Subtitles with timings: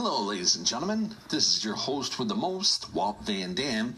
[0.00, 1.12] Hello, ladies and gentlemen.
[1.28, 3.96] This is your host with the most, Walt Van Dam.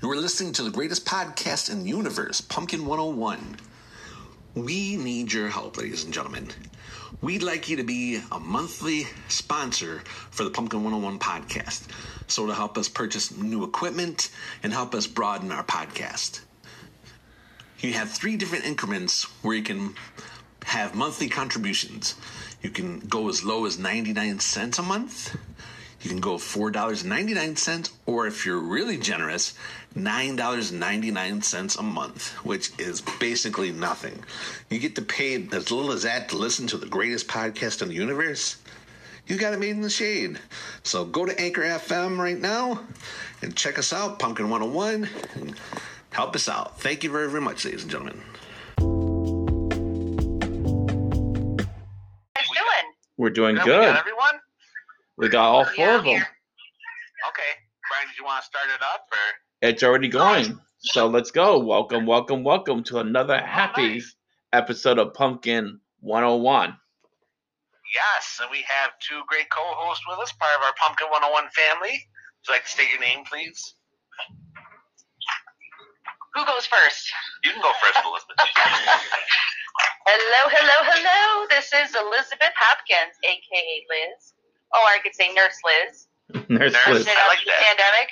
[0.00, 3.58] You are listening to the greatest podcast in the universe, Pumpkin 101.
[4.54, 6.48] We need your help, ladies and gentlemen.
[7.20, 11.82] We'd like you to be a monthly sponsor for the Pumpkin 101 podcast.
[12.28, 14.30] So, to help us purchase new equipment
[14.62, 16.40] and help us broaden our podcast.
[17.80, 19.96] You have three different increments where you can
[20.64, 22.14] have monthly contributions.
[22.62, 25.36] You can go as low as 99 cents a month.
[26.02, 29.54] You can go $4.99, or if you're really generous,
[29.96, 34.22] $9.99 a month, which is basically nothing.
[34.70, 37.88] You get to pay as little as that to listen to the greatest podcast in
[37.88, 38.56] the universe.
[39.26, 40.38] You got it made in the shade.
[40.84, 42.80] So go to Anchor FM right now
[43.42, 45.54] and check us out, Pumpkin 101, and
[46.10, 46.80] help us out.
[46.80, 48.22] Thank you very, very much, ladies and gentlemen.
[53.16, 53.80] We're doing Yeah, good.
[53.80, 54.40] We got everyone?
[55.16, 56.14] We got all Oh, four yeah, of them.
[56.16, 56.26] here.
[57.28, 57.52] Okay.
[57.88, 59.68] Brian, did you want to start it up or?
[59.68, 60.58] It's already going.
[60.78, 61.58] So let's go.
[61.58, 64.14] Welcome, welcome, welcome to another happy nice.
[64.52, 66.76] episode of Pumpkin 101.
[67.94, 71.92] Yes, and we have two great co-hosts with us, part of our Pumpkin 101 family.
[71.92, 73.74] Would you like to state your name, please?
[76.34, 77.10] Who goes first?
[77.44, 78.36] You can go first, Elizabeth.
[80.06, 81.46] Hello, hello, hello.
[81.50, 84.34] This is Elizabeth Hopkins, aka Liz.
[84.74, 86.06] Oh, I could say Nurse Liz.
[86.48, 86.86] Nurse Nurse.
[86.86, 87.06] Liz.
[87.06, 87.66] Nursing I like the that.
[87.74, 88.08] pandemic.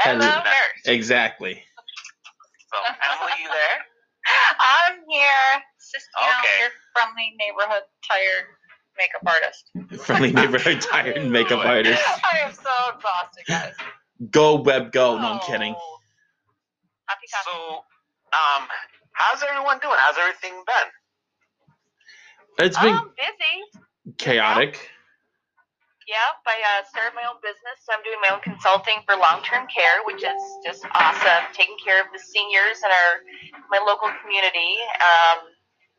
[0.00, 0.44] Hello, Hello.
[0.44, 0.82] nurse.
[0.86, 1.62] Exactly.
[2.72, 3.78] so, Emily, are you there?
[4.88, 6.56] I'm here, just you know, Okay.
[6.60, 8.46] your friendly neighborhood tired
[8.96, 9.64] makeup artist.
[10.06, 12.02] Friendly neighborhood tired makeup artist.
[12.32, 13.74] I am so exhausted, guys.
[14.30, 15.18] Go web go.
[15.18, 15.74] No, I'm kidding.
[15.76, 15.98] Oh.
[17.08, 17.26] Happy.
[17.44, 17.84] So,
[18.32, 18.66] um,
[19.12, 19.96] how's everyone doing?
[19.98, 20.88] How's everything been?
[22.58, 24.14] It's been Um, busy.
[24.18, 24.90] chaotic.
[26.06, 27.82] Yep, I uh, started my own business.
[27.82, 31.44] So I'm doing my own consulting for long-term care, which is just awesome.
[31.52, 33.12] Taking care of the seniors in our
[33.68, 34.78] my local community.
[35.02, 35.50] Um,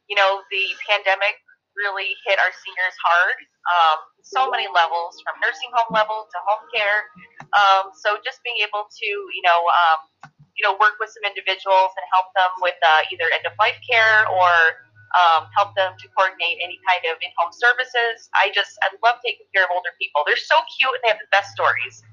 [0.07, 1.35] you know, the pandemic
[1.75, 3.37] really hit our seniors hard.
[3.67, 7.03] Um, so many levels, from nursing home level to home care.
[7.51, 11.91] Um, so just being able to, you know, um, you know, work with some individuals
[11.99, 16.05] and help them with uh, either end of life care or um, help them to
[16.11, 18.27] coordinate any kind of in-home services.
[18.35, 20.27] I just, I love taking care of older people.
[20.27, 22.03] They're so cute and they have the best stories.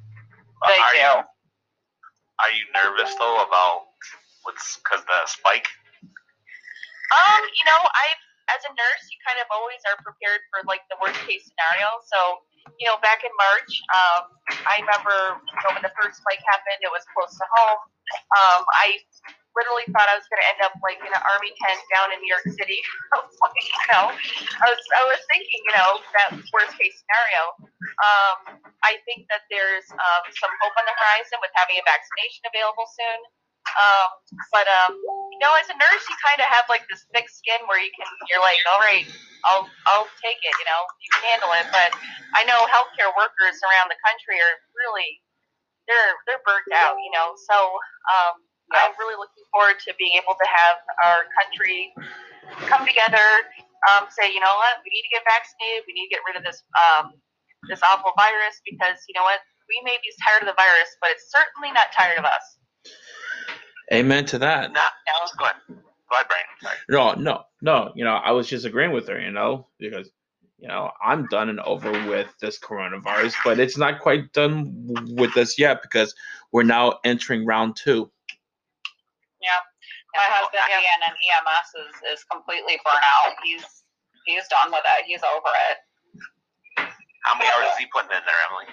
[0.68, 1.02] They are do.
[1.02, 1.14] you
[2.42, 3.94] are you nervous though about
[4.42, 5.68] what's because the spike?
[7.14, 8.06] Um, you know, I,
[8.56, 11.88] as a nurse, you kind of always are prepared for like the worst case scenario.
[12.10, 12.42] So,
[12.80, 14.22] you know, back in March, um,
[14.66, 17.80] I remember you know, when the first spike happened, it was close to home.
[18.14, 19.00] Um, I
[19.54, 22.18] literally thought I was going to end up like in an army tent down in
[22.20, 22.82] New York City.
[23.58, 27.42] you know, I was, I was thinking, you know, that worst case scenario.
[28.02, 28.36] Um,
[28.82, 32.86] I think that there's um, some hope on the horizon with having a vaccination available
[32.90, 33.20] soon.
[33.74, 34.08] Um,
[34.52, 34.94] but um,
[35.32, 37.90] you know, as a nurse, you kind of have like this thick skin where you
[37.96, 39.06] can, you're like, all right,
[39.42, 40.54] I'll, I'll take it.
[40.62, 41.66] You know, you can handle it.
[41.74, 41.90] But
[42.38, 45.20] I know healthcare workers around the country are really,
[45.90, 46.96] they're, they're burnt out.
[47.02, 47.56] You know, so
[48.14, 48.34] um,
[48.78, 51.92] I'm really looking forward to being able to have our country
[52.70, 53.26] come together,
[53.90, 55.84] um, say, you know what, we need to get vaccinated.
[55.88, 57.16] We need to get rid of this, um,
[57.68, 61.10] this awful virus because you know what, we may be tired of the virus, but
[61.16, 62.44] it's certainly not tired of us.
[63.92, 64.72] Amen to that.
[64.72, 64.80] Nah,
[65.38, 65.56] go ahead.
[65.68, 65.74] Go
[66.16, 66.44] ahead, Brian.
[66.62, 66.76] Sorry.
[66.88, 67.92] No, no, no.
[67.94, 69.20] You know, I was just agreeing with her.
[69.20, 70.10] You know, because
[70.58, 74.72] you know I'm done and over with this coronavirus, but it's not quite done
[75.16, 76.14] with us yet because
[76.52, 78.10] we're now entering round two.
[79.42, 79.60] Yeah.
[80.14, 80.78] My husband Yeah.
[80.78, 83.34] Ian in EMS is, is completely burnt out.
[83.42, 83.66] He's
[84.26, 85.04] he's done with it.
[85.06, 85.78] He's over it.
[87.24, 88.68] How many hours is he putting in there, Emily?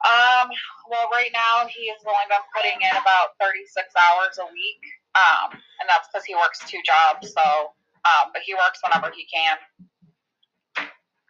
[0.00, 0.48] Um,
[0.88, 4.82] well, right now he has only been putting in about 36 hours a week.
[5.12, 7.32] Um, and that's because he works two jobs.
[7.34, 7.74] So,
[8.08, 9.56] um, but he works whenever he can.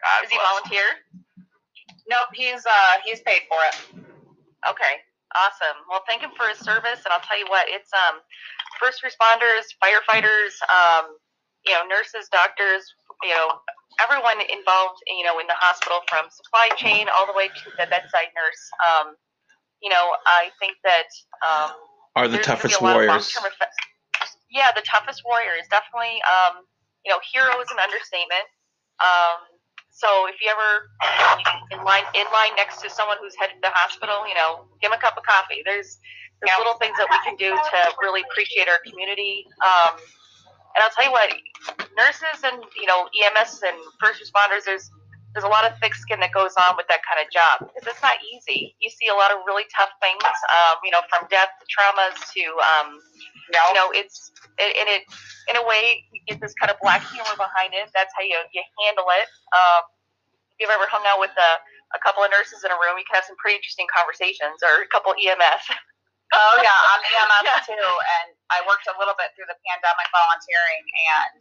[0.00, 0.86] God Is he volunteer?
[2.08, 3.76] Nope, he's uh he's paid for it.
[4.68, 4.94] Okay,
[5.36, 5.78] awesome.
[5.88, 8.20] Well, thank him for his service, and I'll tell you what, it's um,
[8.80, 11.16] first responders, firefighters, um,
[11.66, 12.84] you know, nurses, doctors,
[13.22, 13.60] you know,
[14.02, 17.86] everyone involved, you know, in the hospital from supply chain all the way to the
[17.88, 18.62] bedside nurse.
[18.80, 19.16] Um,
[19.82, 21.08] you know, I think that
[21.44, 21.70] um,
[22.16, 23.36] Are the there's gonna be toughest a lot of warriors.
[24.50, 26.20] Yeah, the toughest warriors, definitely.
[26.26, 26.66] Um,
[27.04, 28.46] you know, hero is an understatement.
[29.00, 29.40] Um,
[29.90, 30.88] so if you ever
[31.72, 34.90] in line in line next to someone who's headed to the hospital, you know, give
[34.90, 35.62] them a cup of coffee.
[35.64, 35.98] There's
[36.40, 39.44] there's little things that we can do to really appreciate our community.
[39.60, 40.00] Um,
[40.74, 41.30] and I'll tell you what,
[41.96, 44.90] nurses and you know EMS and first responders, there's
[45.34, 47.86] there's a lot of thick skin that goes on with that kind of job because
[47.86, 48.74] it's not easy.
[48.82, 52.18] You see a lot of really tough things, um, you know, from death to traumas
[52.34, 52.42] to,
[52.74, 52.98] um,
[53.54, 55.06] you know, it's it, and it
[55.46, 57.86] in a way you get this kind of black humor behind it.
[57.94, 59.26] That's how you you handle it.
[59.54, 59.82] Um,
[60.50, 61.50] if you've ever hung out with a,
[61.94, 64.82] a couple of nurses in a room, you can have some pretty interesting conversations, or
[64.82, 65.62] a couple EMS.
[66.34, 67.62] Oh yeah, I'm EMS Yeah.
[67.70, 67.86] too,
[68.18, 71.38] and I worked a little bit through the pandemic volunteering, and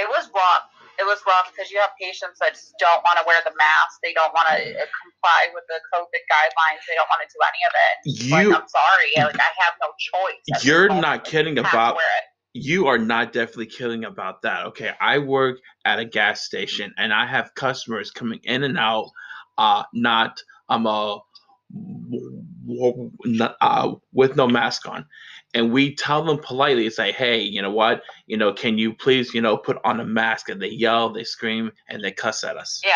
[0.00, 0.66] it was rough.
[1.00, 3.98] It was rough because you have patients that just don't want to wear the mask.
[4.02, 6.84] They don't want to comply with the COVID guidelines.
[6.86, 7.94] They don't want to do any of it.
[8.06, 10.64] You like, I'm sorry, like I have no choice.
[10.64, 11.96] you're not kidding about
[12.54, 14.66] you are not definitely kidding about that.
[14.66, 19.10] Okay, I work at a gas station and I have customers coming in and out,
[19.58, 21.18] uh, not um uh,
[21.72, 25.06] w- w- not, uh with no mask on,
[25.54, 29.34] and we tell them politely, say, hey, you know what, you know, can you please,
[29.34, 30.48] you know, put on a mask?
[30.48, 32.80] And they yell, they scream, and they cuss at us.
[32.84, 32.92] Yeah.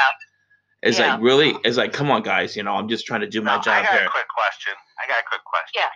[0.83, 1.15] It's Yeah.
[1.15, 3.53] like really, it's like, come on, guys, you know, I'm just trying to do my
[3.57, 4.07] Now, I job got here.
[4.07, 4.75] a quick question.
[5.03, 5.83] I got a quick question.
[5.83, 5.91] Yeah.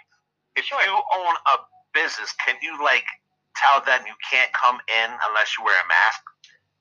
[0.57, 0.83] If Sure.
[0.83, 1.59] you own a
[1.95, 3.05] business, can you like
[3.57, 6.21] tell them you can't come in unless you wear a mask?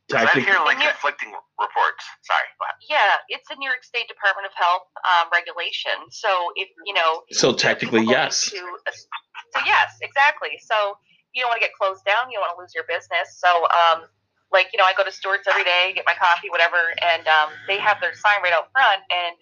[0.10, 2.04] 'Cause I'm Technically- hearing like And conflicting reports.
[2.24, 2.48] Sorry.
[2.60, 2.76] Go ahead.
[2.90, 5.94] Yeah, it's a New York State Department of Health um, regulation.
[6.10, 8.50] So if you know, So technically, yes.
[8.50, 10.58] To, so yes, exactly.
[10.66, 10.98] So
[11.34, 12.32] you don't want to get closed down.
[12.32, 13.38] You don't want to lose your business.
[13.40, 14.08] So um,
[14.52, 17.50] like you know, I go to Stewart's every day, get my coffee, whatever, and um,
[17.68, 19.36] they have their sign right out front, and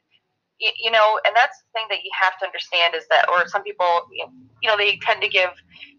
[0.60, 3.48] y- you know, and that's the thing that you have to understand is that, or
[3.48, 4.28] some people, you
[4.68, 5.52] know, they tend to give,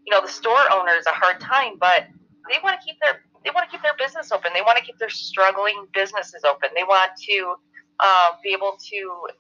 [0.05, 2.05] you know, the store owners a hard time, but
[2.51, 4.53] they want to keep their they want to keep their business open.
[4.55, 6.71] They want to keep their struggling businesses open.
[6.75, 7.55] They want to
[8.01, 8.97] uh, be able to,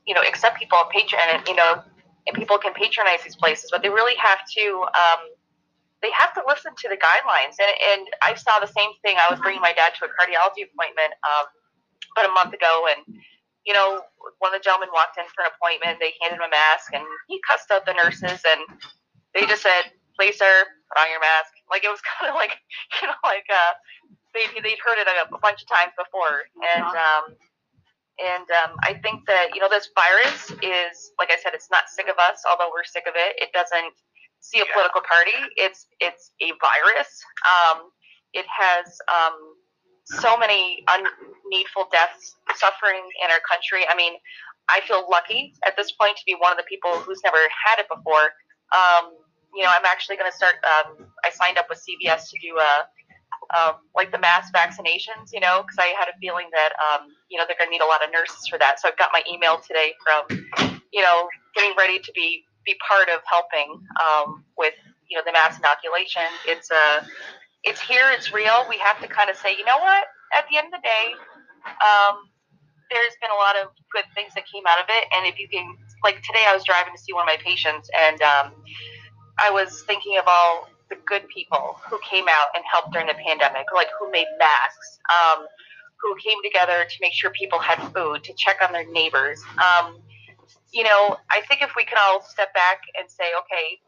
[0.07, 1.83] you know, accept people and patron, and you know,
[2.27, 4.85] and people can patronize these places, but they really have to.
[4.87, 5.21] Um,
[6.01, 9.17] they have to listen to the guidelines, and and I saw the same thing.
[9.19, 11.47] I was bringing my dad to a cardiology appointment um,
[12.15, 13.19] about a month ago, and
[13.67, 14.01] you know,
[14.39, 15.99] one of the gentlemen walked in for an appointment.
[16.01, 18.61] They handed him a mask, and he cussed out the nurses, and
[19.35, 22.59] they just said, "Please, sir, put on your mask." Like it was kind of like,
[23.01, 23.73] you know, like uh,
[24.35, 27.25] they they'd heard it a, a bunch of times before, and um,
[28.19, 31.89] and um, I think that you know this virus is, like I said, it's not
[31.89, 32.43] sick of us.
[32.51, 33.95] Although we're sick of it, it doesn't
[34.41, 34.73] see a Yeah.
[34.75, 35.39] political party.
[35.57, 37.11] It's it's a virus.
[37.47, 37.91] Um,
[38.35, 39.37] it has um,
[40.05, 43.87] so many unneedful deaths, suffering in our country.
[43.89, 44.15] I mean,
[44.69, 47.79] I feel lucky at this point to be one of the people who's never had
[47.81, 48.33] it before.
[48.75, 49.17] Um,
[49.55, 50.57] you know, I'm actually going to start.
[50.65, 52.89] Um, I signed up with CVS to do a
[53.57, 55.33] um, like the mass vaccinations.
[55.33, 57.85] You know, because I had a feeling that um, you know they're going to need
[57.85, 58.81] a lot of nurses for that.
[58.81, 60.47] So I've got my email today from
[60.93, 64.75] you know getting ready to be be part of helping um, with
[65.09, 66.29] you know the mass inoculation.
[66.47, 67.05] It's uh,
[67.65, 68.13] it's here.
[68.13, 68.67] It's real.
[68.69, 70.05] We have to kind of say, you know what?
[70.37, 71.07] At the end of the day,
[71.81, 72.29] um,
[72.91, 75.05] there's been a lot of good things that came out of it.
[75.13, 77.89] And if you can, like today, I was driving to see one of my patients,
[77.97, 78.53] and um,
[79.39, 83.15] I was thinking of all the good people who came out and helped during the
[83.15, 85.47] pandemic, like who made masks, um,
[86.01, 89.43] who came together to make sure people had food, to check on their neighbors.
[89.59, 90.01] Um,
[90.73, 93.81] you know, I think if we can all step back and say, okay,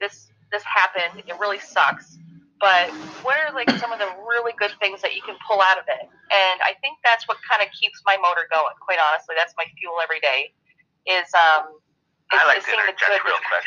[0.00, 2.18] this this happened, it really sucks,
[2.60, 2.90] but
[3.26, 5.84] what are like some of the really good things that you can pull out of
[5.84, 6.06] it?
[6.06, 8.72] And I think that's what kind of keeps my motor going.
[8.80, 10.54] Quite honestly, that's my fuel every day.
[11.04, 11.76] Is um,
[12.32, 13.20] is, I like is seeing the good.
[13.26, 13.66] real quick.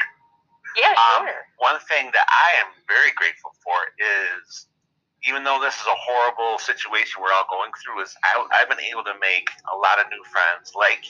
[0.78, 1.42] Yeah, Um, sure.
[1.58, 4.68] one thing that I am very grateful for is,
[5.26, 8.82] even though this is a horrible situation we're all going through, is I, I've been
[8.86, 11.02] able to make a lot of new friends, like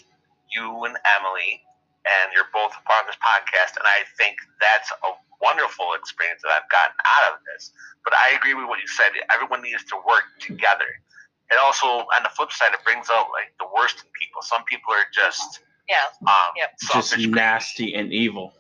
[0.56, 1.62] you and Emily,
[2.08, 5.12] and you're both a part of this podcast, and I think that's a
[5.44, 7.76] wonderful experience that I've gotten out of this.
[8.08, 9.12] But I agree with what you said.
[9.34, 10.88] Everyone needs to work together.
[11.52, 14.42] It also, on the flip side, it brings out like the worst in people.
[14.42, 15.60] Some people are just
[15.92, 15.96] Yeah.
[16.26, 16.72] um, Yep.
[16.94, 18.54] Just nasty and evil.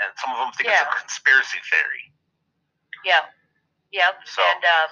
[0.00, 0.82] And some of them think Yeah.
[0.84, 2.04] it's a conspiracy theory.
[3.04, 3.24] Yeah.
[3.92, 4.12] Yeah.
[4.24, 4.90] So- And um,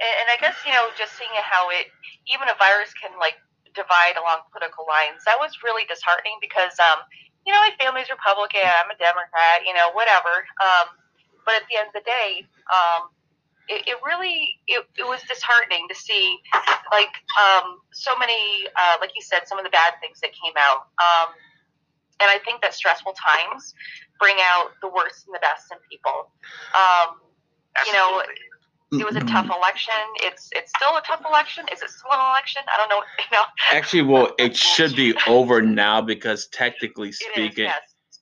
[0.00, 1.88] and, and I guess you know just seeing how it
[2.32, 3.36] even a virus can like
[3.74, 7.00] divide along political lines that was really disheartening because um
[7.46, 10.92] you know my family's Republican I'm a Democrat you know whatever um
[11.48, 13.08] but at the end of the day um
[13.72, 16.36] it, it really it, it was disheartening to see
[16.92, 20.52] like um so many uh, like you said some of the bad things that came
[20.60, 21.32] out um
[22.22, 23.74] and I think that stressful times
[24.20, 26.30] bring out the worst and the best in people
[26.74, 27.18] um
[27.86, 28.22] You know,
[29.00, 29.94] it was a tough election.
[30.16, 31.64] It's it's still a tough election.
[31.72, 32.62] Is it still an election?
[32.68, 33.02] I don't know.
[33.18, 37.18] You know, Actually, well, it should be over now because technically it is.
[37.32, 37.80] speaking, Yes.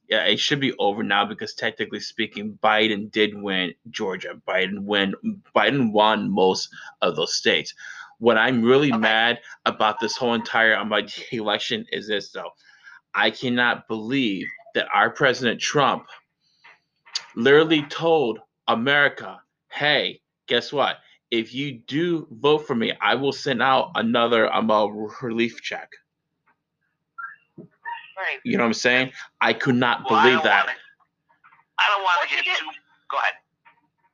[0.09, 4.41] yeah, it should be over now because technically speaking, Biden did win Georgia.
[4.47, 5.15] Biden win.
[5.57, 6.69] Biden won most
[7.03, 7.75] of those states.
[8.19, 8.99] What I'm really okay.
[9.01, 10.93] mad about this whole entire um,
[11.33, 12.51] election is this, though.
[13.15, 16.07] I cannot believe that our President Trump
[17.35, 18.39] literally told
[18.69, 20.99] America, hey, guess what?
[21.31, 24.71] If you do vote for me, I will send out another um,
[25.23, 25.91] relief check.
[27.57, 28.39] Right.
[28.45, 29.13] You know what I'm saying?
[29.41, 30.67] I could not well, believe I that.
[30.67, 30.79] Wanna,
[31.79, 32.67] I don't want to well, get too.
[33.11, 33.35] Go ahead.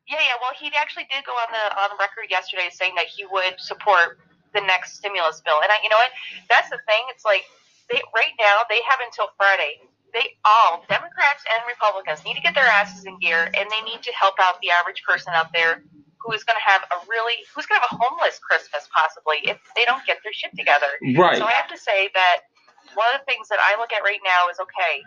[0.06, 0.38] Yeah, yeah.
[0.40, 3.58] Well, he actually did go on the on the record yesterday saying that he would
[3.58, 4.18] support
[4.54, 5.58] the next stimulus bill.
[5.62, 6.12] And I, you know what?
[6.48, 7.02] That's the thing.
[7.10, 7.42] It's like
[7.90, 9.80] they right now they have until Friday.
[10.14, 14.02] They all Democrats and Republicans need to get their asses in gear, and they need
[14.02, 15.82] to help out the average person out there
[16.22, 19.44] who is going to have a really who's going to have a homeless Christmas possibly
[19.44, 20.88] if they don't get their shit together.
[21.14, 21.36] Right.
[21.36, 22.48] So I have to say that
[22.94, 25.04] one of the things that I look at right now is okay,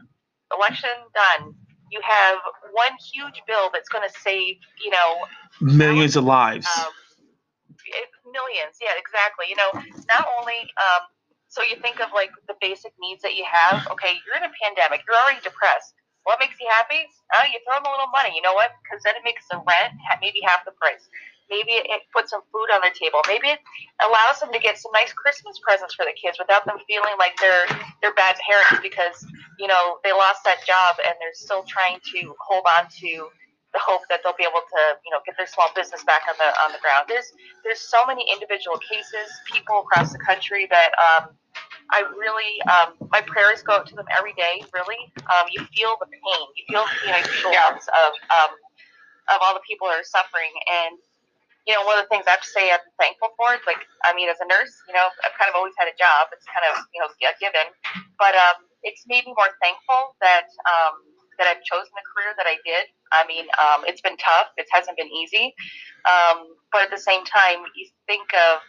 [0.54, 1.56] election done
[1.92, 2.38] you have
[2.72, 5.26] one huge bill that's going to save, you know,
[5.62, 6.68] millions of lives.
[6.78, 6.94] Um,
[8.26, 9.50] millions, yeah, exactly.
[9.50, 9.70] You know,
[10.08, 11.04] not only, um,
[11.50, 13.86] so you think of like the basic needs that you have.
[14.00, 15.98] Okay, you're in a pandemic, you're already depressed.
[16.24, 17.10] What makes you happy?
[17.34, 18.32] Oh, you throw them a little money.
[18.38, 18.70] You know what?
[18.84, 21.10] Because then it makes the rent maybe half the price.
[21.50, 23.26] Maybe it puts some food on the table.
[23.26, 23.60] Maybe it
[24.06, 27.34] allows them to get some nice Christmas presents for the kids without them feeling like
[27.42, 27.66] they're
[28.02, 29.26] they're bad parents because
[29.58, 33.34] you know they lost that job and they're still trying to hold on to
[33.74, 36.36] the hope that they'll be able to you know get their small business back on
[36.38, 37.06] the on the ground.
[37.08, 37.32] There's
[37.64, 41.36] there's so many individual cases, people across the country that um,
[41.92, 44.64] I really um, my prayers go out to them every day.
[44.74, 48.52] Really, um, you feel the pain, you feel the emotions of um,
[49.34, 50.98] of all the people that are suffering and
[51.70, 53.78] you know, one of the things I have to say I'm thankful for is like,
[54.02, 56.34] I mean, as a nurse, you know, I've kind of always had a job.
[56.34, 57.70] It's kind of, you know, a given.
[58.18, 60.98] But um, it's made me more thankful that um,
[61.38, 62.90] that I've chosen the career that I did.
[63.12, 64.48] I mean, um, it's been tough.
[64.58, 65.54] It hasn't been easy.
[66.10, 68.60] Um, but at the same time, you think of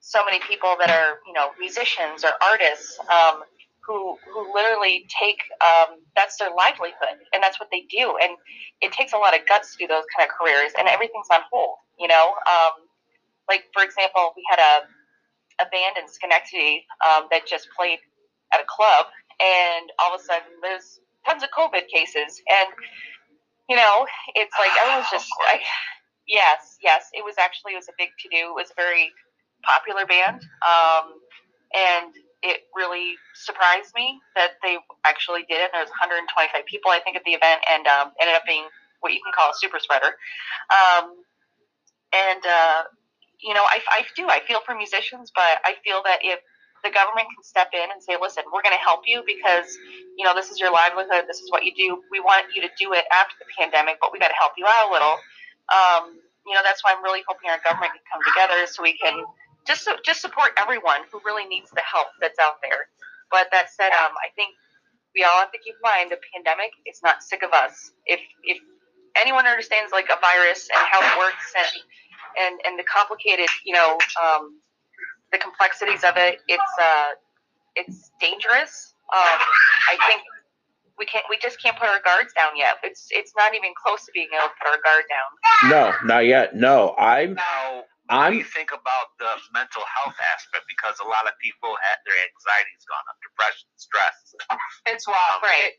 [0.00, 3.42] so many people that are, you know, musicians or artists um,
[3.86, 8.36] who who literally take um, that's their livelihood and that's what they do and
[8.80, 11.40] it takes a lot of guts to do those kind of careers and everything's on
[11.52, 12.88] hold you know um,
[13.48, 14.88] like for example we had a
[15.62, 17.98] a band in Schenectady um, that just played
[18.52, 19.06] at a club
[19.40, 22.68] and all of a sudden there's tons of COVID cases and
[23.68, 25.60] you know it's like everyone's just I,
[26.26, 29.10] yes yes it was actually it was a big to do it was a very
[29.64, 31.14] popular band um,
[31.74, 34.76] and it really surprised me that they
[35.08, 35.72] actually did it.
[35.72, 36.28] There was 125
[36.68, 38.68] people, I think, at the event, and um, ended up being
[39.00, 40.12] what you can call a super spreader.
[40.68, 41.24] Um,
[42.12, 42.84] and uh,
[43.40, 44.28] you know, I, I do.
[44.28, 46.38] I feel for musicians, but I feel that if
[46.84, 49.66] the government can step in and say, "Listen, we're going to help you because
[50.16, 51.24] you know this is your livelihood.
[51.26, 52.04] This is what you do.
[52.12, 54.66] We want you to do it after the pandemic, but we got to help you
[54.68, 55.16] out a little."
[55.72, 58.96] Um, you know, that's why I'm really hoping our government can come together so we
[59.00, 59.24] can
[59.66, 62.92] just just support everyone who really needs the help that's out there.
[63.32, 64.52] But that said, um, I think
[65.16, 67.92] we all have to keep in mind the pandemic is not sick of us.
[68.04, 68.58] If if
[69.16, 71.72] anyone understands like a virus and how it works and
[72.38, 74.60] and and the complicated, you know, um,
[75.34, 77.18] the complexities of it, it's uh,
[77.74, 78.94] it's dangerous.
[79.10, 79.38] Um,
[79.90, 80.22] I think
[80.94, 82.78] we can't we just can't put our guards down yet.
[82.86, 85.30] It's it's not even close to being able to put our guard down.
[85.74, 86.54] No, not yet.
[86.54, 90.70] No, I'm now I'm, do you think about the mental health aspect?
[90.70, 94.16] Because a lot of people had their anxiety's gone up, depression, stress.
[94.86, 95.74] It's rough, right?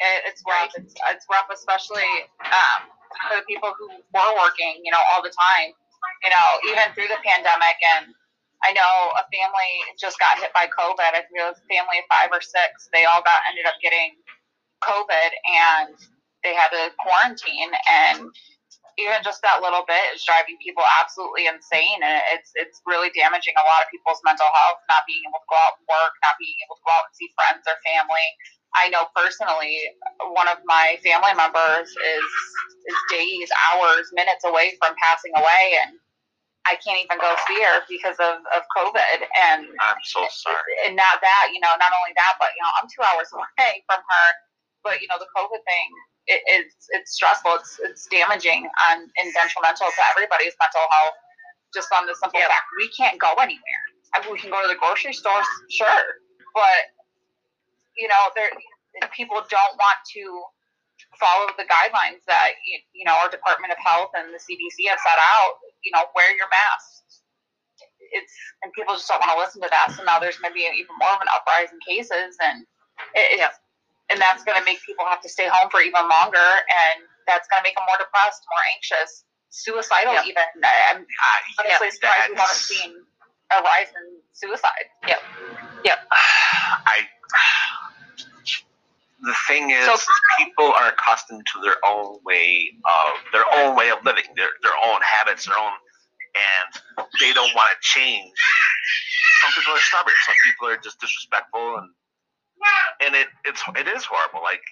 [0.00, 0.72] It, it's rough.
[0.72, 2.08] It's, it's rough, especially
[2.42, 2.88] um,
[3.28, 5.76] for the people who were working, you know, all the time.
[6.24, 8.16] You know, even through the pandemic, and
[8.62, 11.12] I know a family just got hit by COVID.
[11.16, 12.88] I think it was a family of five or six.
[12.92, 14.20] They all got ended up getting
[14.84, 15.96] COVID, and
[16.42, 18.32] they had to quarantine and
[18.98, 23.56] even just that little bit is driving people absolutely insane and it's it's really damaging
[23.56, 26.36] a lot of people's mental health not being able to go out and work not
[26.36, 28.26] being able to go out and see friends or family
[28.76, 29.80] i know personally
[30.36, 32.28] one of my family members is
[32.88, 35.96] is days hours minutes away from passing away and
[36.68, 39.20] I can't even go see her because of, of COVID.
[39.24, 40.74] And I'm so sorry.
[40.84, 43.80] And not that, you know, not only that, but, you know, I'm two hours away
[43.88, 44.28] from her.
[44.84, 45.88] But, you know, the COVID thing
[46.30, 47.58] it, it's it's stressful.
[47.58, 51.18] It's it's damaging on and detrimental to everybody's mental health.
[51.74, 53.82] Just on the simple fact we can't go anywhere.
[54.14, 56.02] I mean, we can go to the grocery store, sure,
[56.54, 56.94] but
[57.94, 58.50] you know, there
[59.14, 60.22] people don't want to
[61.18, 64.98] follow the guidelines that you, you know our Department of Health and the CDC have
[64.98, 65.62] set out.
[65.84, 67.04] You know, wear your mask.
[68.12, 69.94] It's and people just don't want to listen to that.
[69.94, 72.66] So now there's going to be even more of an uprising cases, and
[73.14, 73.56] it, it's
[74.10, 77.46] and that's going to make people have to stay home for even longer, and that's
[77.46, 80.42] going to make them more depressed, more anxious, suicidal, even.
[80.58, 81.06] I'm
[81.62, 82.90] honestly yeah, surprised we haven't seen
[83.54, 84.90] a rise in suicide.
[85.06, 85.20] Yep.
[85.86, 85.98] Yep.
[86.12, 87.06] I.
[89.22, 90.06] The thing is, So- is
[90.38, 94.76] people are accustomed to their own way of their own way of living, their their
[94.84, 95.72] own habits, their own,
[96.34, 96.82] and
[97.20, 98.32] they don't want to change.
[99.42, 100.14] Some people are stubborn.
[100.26, 101.90] Some people are just disrespectful, and
[103.00, 104.42] and it it's it is horrible.
[104.42, 104.62] Like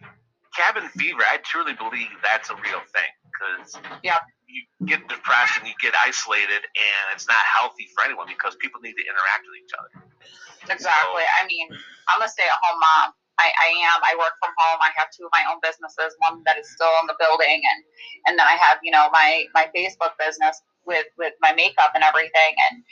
[0.56, 4.18] cabin fever, I truly believe that's a real thing because Yeah.
[4.46, 8.80] you get depressed and you get isolated, and it's not healthy for anyone because people
[8.80, 10.72] need to interact with each other.
[10.72, 11.22] Exactly.
[11.40, 11.68] I mean,
[12.08, 13.12] I'm a stay-at-home mom.
[13.38, 13.98] I, I am.
[14.02, 14.82] I work from home.
[14.82, 17.80] I have two of my own businesses, one that is still in the building, and
[18.26, 22.04] and then I have you know my my Facebook business with with my makeup and
[22.04, 22.52] everything.
[22.70, 22.82] And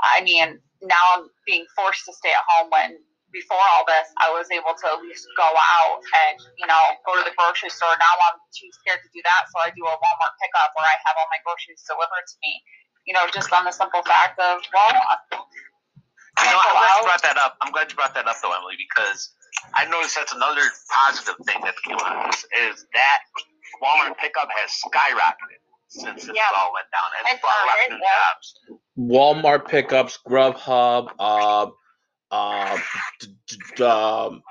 [0.00, 2.98] I mean, now I'm being forced to stay at home when
[3.34, 7.16] before all this I was able to at least go out and you know go
[7.18, 7.94] to the grocery store.
[7.98, 10.96] Now I'm too scared to do that, so I do a Walmart pickup where I
[11.08, 12.62] have all my groceries delivered to me.
[13.08, 15.18] You know, just on the simple fact of well.
[16.40, 17.56] You know, I'm glad you brought that up.
[17.62, 19.30] I'm glad you brought that up, though, Emily, because
[19.74, 22.44] I noticed that's another positive thing that came out of this
[22.74, 23.20] is that
[23.82, 26.42] Walmart pickup has skyrocketed since this Yeah.
[26.56, 27.10] all went down.
[27.18, 28.54] And And it's brought a lot of new it, jobs.
[28.98, 31.70] Walmart pickups, Grubhub, uh,
[32.30, 32.78] uh,
[33.20, 33.34] d-
[33.76, 34.42] d- um,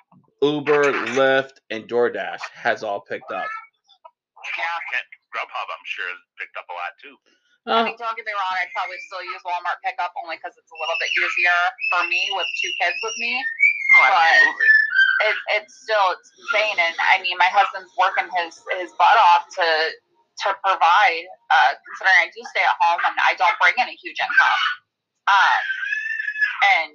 [0.42, 3.48] Uber, Lyft, and DoorDash has all picked up.
[4.58, 5.00] Yeah.
[5.34, 7.18] Grubhub, I'm sure, has picked up a lot, too.
[7.66, 10.54] I Uh, mean, don't get me wrong, I'd probably still use Walmart pickup only because
[10.58, 13.40] it's a little bit easier for me with two kids with me.
[13.96, 14.68] Oh, But- absolutely.
[15.24, 19.48] It, it's still it's insane, and I mean, my husband's working his his butt off
[19.60, 19.68] to
[20.44, 21.26] to provide.
[21.48, 24.62] Uh, considering I do stay at home and I don't bring in a huge income,
[25.30, 25.64] um,
[26.76, 26.92] and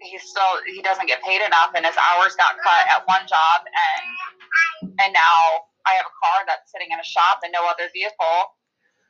[0.00, 3.66] he still he doesn't get paid enough, and his hours got cut at one job,
[3.66, 4.04] and
[5.02, 8.56] and now I have a car that's sitting in a shop and no other vehicle,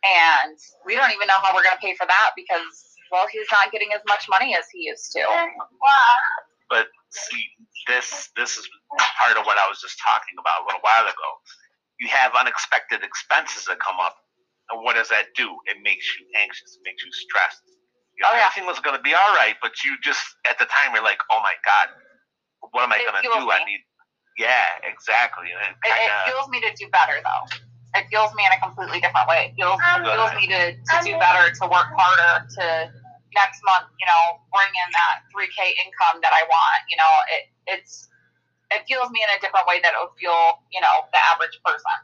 [0.02, 3.46] and we don't even know how we're going to pay for that because well, he's
[3.52, 5.22] not getting as much money as he used to.
[6.68, 7.44] But see,
[7.88, 8.64] this this is
[9.00, 11.30] part of what I was just talking about a little while ago.
[12.00, 14.16] You have unexpected expenses that come up,
[14.70, 15.48] and what does that do?
[15.66, 16.76] It makes you anxious.
[16.76, 17.62] It makes you stressed.
[18.16, 18.48] You know, Oh, yeah.
[18.48, 21.20] Everything was going to be all right, but you just at the time you're like,
[21.32, 21.88] oh my god,
[22.72, 23.50] what am I going to do?
[23.50, 23.84] I need.
[24.38, 25.48] Yeah, exactly.
[25.48, 27.44] It It, it kinda, fuels me to do better, though.
[27.96, 29.48] It fuels me in a completely different way.
[29.48, 32.64] It fuels, it fuels me to, to do better, to work harder, to
[33.36, 36.80] next month, you know, bring in that 3K income that I want.
[36.88, 38.08] You know, it it's
[38.72, 41.54] it fuels me in a different way that it would fuel, you know, the average
[41.62, 41.96] person.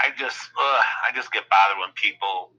[0.00, 2.54] I just, ugh, I just get bothered when people.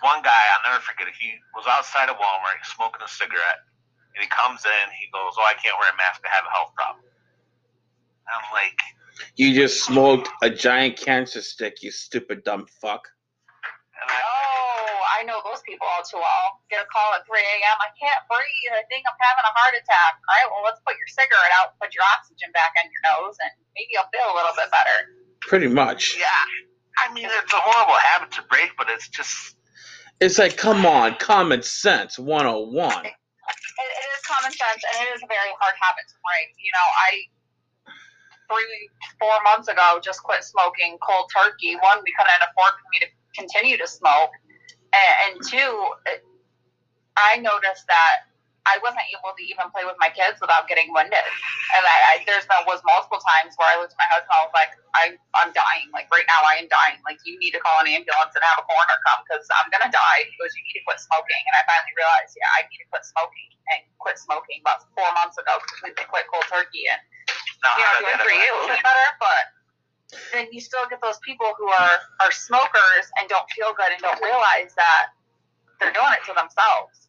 [0.00, 1.16] One guy, I'll never forget it.
[1.18, 3.60] He was outside of Walmart smoking a cigarette,
[4.14, 4.86] and he comes in.
[4.94, 6.22] He goes, "Oh, I can't wear a mask.
[6.24, 7.04] I have a health problem."
[8.28, 8.78] I'm like,
[9.36, 13.08] you just smoked a giant cancer stick, you stupid dumb fuck.
[14.02, 16.46] and I, Oh, I know those people all too well.
[16.70, 17.76] Get a call at 3 a.m.
[17.82, 18.72] I can't breathe.
[18.72, 20.12] I think I'm having a heart attack.
[20.22, 23.36] All right, well, let's put your cigarette out, put your oxygen back on your nose,
[23.42, 24.96] and maybe you'll feel a little bit better.
[25.42, 26.16] Pretty much.
[26.16, 26.42] yeah,
[27.02, 29.58] I mean, it's a horrible habit to break, but it's just,
[30.22, 32.26] It's like, come on, common sense 101.
[33.06, 36.50] it, it is common sense and it is a very hard habit to break.
[36.58, 37.10] You know, I
[38.48, 41.74] three, four months ago just quit smoking cold turkey.
[41.78, 44.30] One, we couldn't afford for me to continue to smoke,
[44.92, 45.72] and, and two,
[47.16, 48.26] I noticed that
[48.66, 51.22] I wasn't able to even play with my kids without getting winded.
[51.78, 54.42] And I, I there's been was multiple times where I looked at my husband, I
[54.42, 55.04] was like, I,
[55.38, 55.86] I'm dying.
[55.94, 56.98] Like right now, I am dying.
[57.06, 59.88] Like you need to call an ambulance and have a coroner come because I'm gonna
[59.94, 60.26] die.
[60.42, 61.42] Goes, you need to quit smoking.
[61.46, 65.08] And I finally realized, yeah, I need to quit smoking and quit smoking about four
[65.14, 65.62] months ago.
[65.62, 66.98] Completely quit cold turkey and
[67.62, 69.55] no, you know, doing for you little better, but
[70.32, 74.00] then you still get those people who are are smokers and don't feel good and
[74.02, 75.08] don't realize that
[75.80, 77.08] they're doing it to themselves.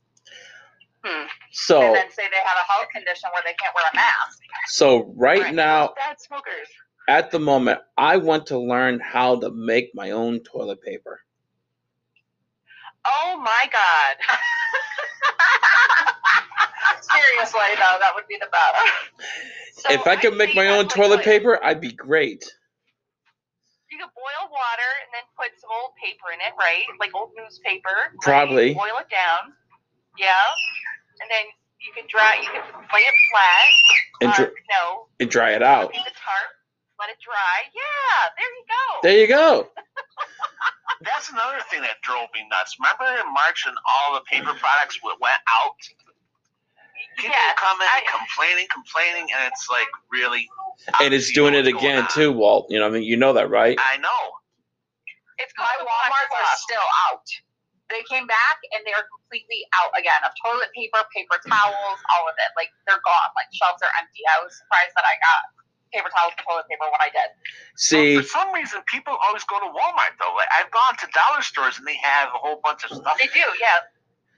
[1.03, 1.21] Hmm.
[1.21, 4.39] And So, then say they have a health condition where they can't wear a mask.
[4.67, 5.53] so right Right.
[5.53, 6.67] now, Bad smokers.
[7.07, 11.21] at the moment, I want to learn how to make my own toilet paper.
[13.05, 14.17] Oh my God.
[17.01, 18.77] Seriously, though, that would be the best.
[19.77, 22.43] So if I could I'd make my own toilet paper, I'd be great.
[23.89, 26.85] You could boil water and then put some old paper in it, right?
[27.01, 27.89] Like old newspaper.
[28.13, 28.21] right?
[28.21, 28.73] Probably.
[28.77, 29.57] Boil it down.
[30.17, 30.29] Yeah.
[31.21, 31.49] And then
[31.81, 32.37] you can dry.
[32.41, 32.61] You can
[32.93, 33.69] lay it flat.
[34.21, 35.09] And, uh, dr- no.
[35.19, 35.89] and dry it out.
[35.93, 36.49] The tarp.
[37.01, 37.57] Let it dry.
[37.73, 38.29] Yeah.
[38.37, 38.85] There you go.
[39.03, 39.69] There you go.
[41.05, 42.75] That's another thing that drove me nuts.
[42.81, 45.77] Remember in March and all the paper products went out?
[47.17, 50.49] People Yeah, come in I- complaining, complaining, and it's like, really?
[51.01, 52.67] And it's doing it again going too, Walt.
[52.69, 53.77] You know, I mean, you know that, right?
[53.79, 54.09] I know.
[55.39, 57.27] It's My called the Walmarts are still out.
[57.89, 62.25] they came back and they are completely out again of toilet paper, paper towels, all
[62.27, 62.51] of it.
[62.59, 63.29] Like they're gone.
[63.37, 64.23] Like shelves are empty.
[64.27, 65.39] I was surprised that I got
[65.95, 67.29] paper towels and toilet paper when I did.
[67.79, 70.35] See, For some reason, people always go to Walmart though.
[70.35, 73.15] Like I've gone to dollar stores and they have a whole bunch of stuff.
[73.19, 73.87] They do, yeah.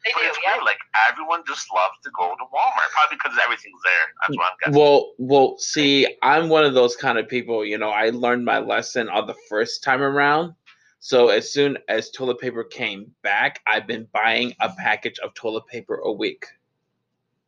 [0.05, 0.53] They But do, it's yeah.
[0.55, 0.65] weird.
[0.65, 4.05] Like everyone just loves to go to Walmart, probably because everything's there.
[4.21, 4.79] That's what I'm guessing.
[4.79, 7.65] well, well, see, I'm one of those kind of people.
[7.65, 10.53] You know, I learned my lesson on the first time around.
[10.99, 15.65] So as soon as toilet paper came back, I've been buying a package of toilet
[15.67, 16.45] paper a week.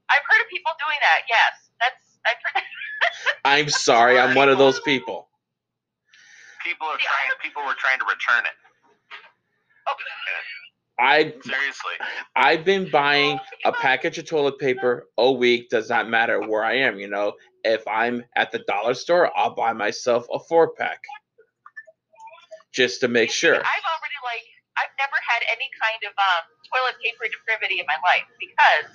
[0.10, 1.22] I've heard of people doing that.
[1.28, 2.20] Yes, that's.
[2.26, 2.64] I've heard.
[3.46, 5.28] I'm sorry, I'm one of those people.
[6.64, 7.40] people are See, trying.
[7.42, 8.54] People were trying to return it.
[9.88, 9.94] Oh,
[11.00, 11.94] I Seriously.
[12.36, 15.70] I've been buying a package of toilet paper a week.
[15.70, 17.00] Does not matter where I am.
[17.00, 17.34] You know,
[17.64, 21.02] if I'm at the dollar store, I'll buy myself a four pack
[22.72, 23.56] just to make sure.
[23.56, 24.48] I've already like
[24.80, 28.88] I've never had any kind of um, toilet paper depravity in my life because,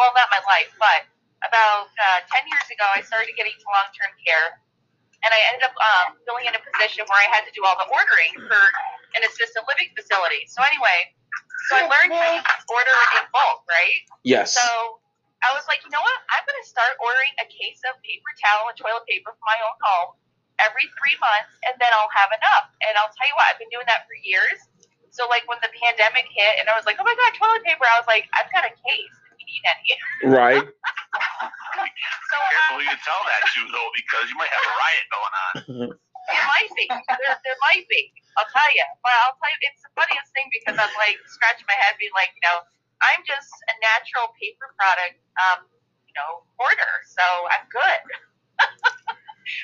[0.00, 1.04] well, not my life, but
[1.44, 4.58] about uh, ten years ago, I started getting to long term care,
[5.22, 7.76] and I ended up um, filling in a position where I had to do all
[7.76, 8.62] the ordering for
[9.14, 10.48] an assisted living facility.
[10.48, 11.12] So anyway,
[11.68, 14.00] so I learned how to order in bulk, right?
[14.24, 14.56] Yes.
[14.56, 14.98] So
[15.44, 16.18] I was like, you know what?
[16.32, 19.58] I'm going to start ordering a case of paper towel and toilet paper for my
[19.62, 20.10] own home
[20.58, 22.70] every three months, and then I'll have enough.
[22.82, 24.58] And I'll tell you what, I've been doing that for years.
[25.14, 27.86] So like when the pandemic hit, and I was like, oh my god, toilet paper.
[27.88, 29.90] I was like, I've got a case if you need any.
[30.34, 30.62] Right.
[30.62, 35.06] So Careful uh, who you tell that to though, because you might have a riot
[35.08, 35.54] going on.
[36.34, 36.84] it might be.
[36.90, 38.12] There, there might be.
[38.36, 38.86] I'll tell you.
[39.00, 42.14] But I'll tell you, it's the funniest thing because I'm like scratching my head, being
[42.14, 42.62] like, you know,
[43.02, 45.18] I'm just a natural paper product,
[45.48, 45.66] um,
[46.06, 46.94] you know, hoarder.
[47.06, 48.00] So I'm good.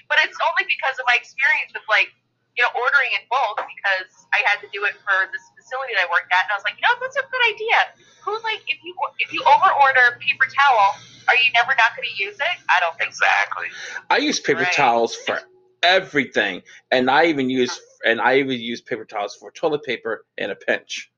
[0.09, 2.11] but it's only because of my experience with like,
[2.57, 6.07] you know, ordering in bulk because I had to do it for this facility that
[6.07, 7.79] I worked at, and I was like, you know, that's a good idea.
[8.25, 10.95] Who like if you if you over order paper towel,
[11.29, 12.57] are you never not going to use it?
[12.71, 13.27] I don't think so.
[13.27, 13.69] Exactly.
[14.11, 14.73] I use paper Right.
[14.73, 15.41] towels for
[15.83, 17.75] everything, and I even use
[18.07, 21.11] and I even use paper towels for toilet paper in a pinch.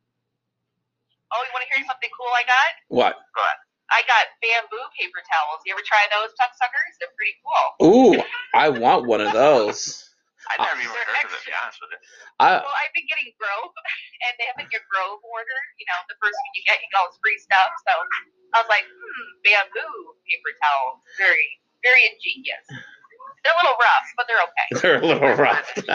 [1.33, 2.71] Oh, you want to hear something cool I got?
[2.89, 3.17] What?
[3.91, 5.63] I got bamboo paper towels.
[5.63, 6.93] You ever try those, suckers?
[6.99, 7.67] They're pretty cool.
[7.87, 8.15] Ooh,
[8.55, 10.03] I want one of those.
[10.51, 11.43] I never even They're heard of it.
[11.43, 11.59] To be extra.
[11.59, 12.01] honest with you.
[12.39, 13.75] I Well, I've been getting Grove,
[14.27, 15.59] and they have like your Grove order.
[15.79, 17.71] You know, the first one you get, you get all this free stuff.
[17.83, 17.93] So
[18.55, 21.03] I was like, hmm, bamboo paper towels.
[21.19, 21.47] Very,
[21.83, 22.63] very ingenious.
[23.43, 24.69] They're a little rough, but they're okay.
[24.83, 25.67] they're a little rough.
[25.79, 25.87] It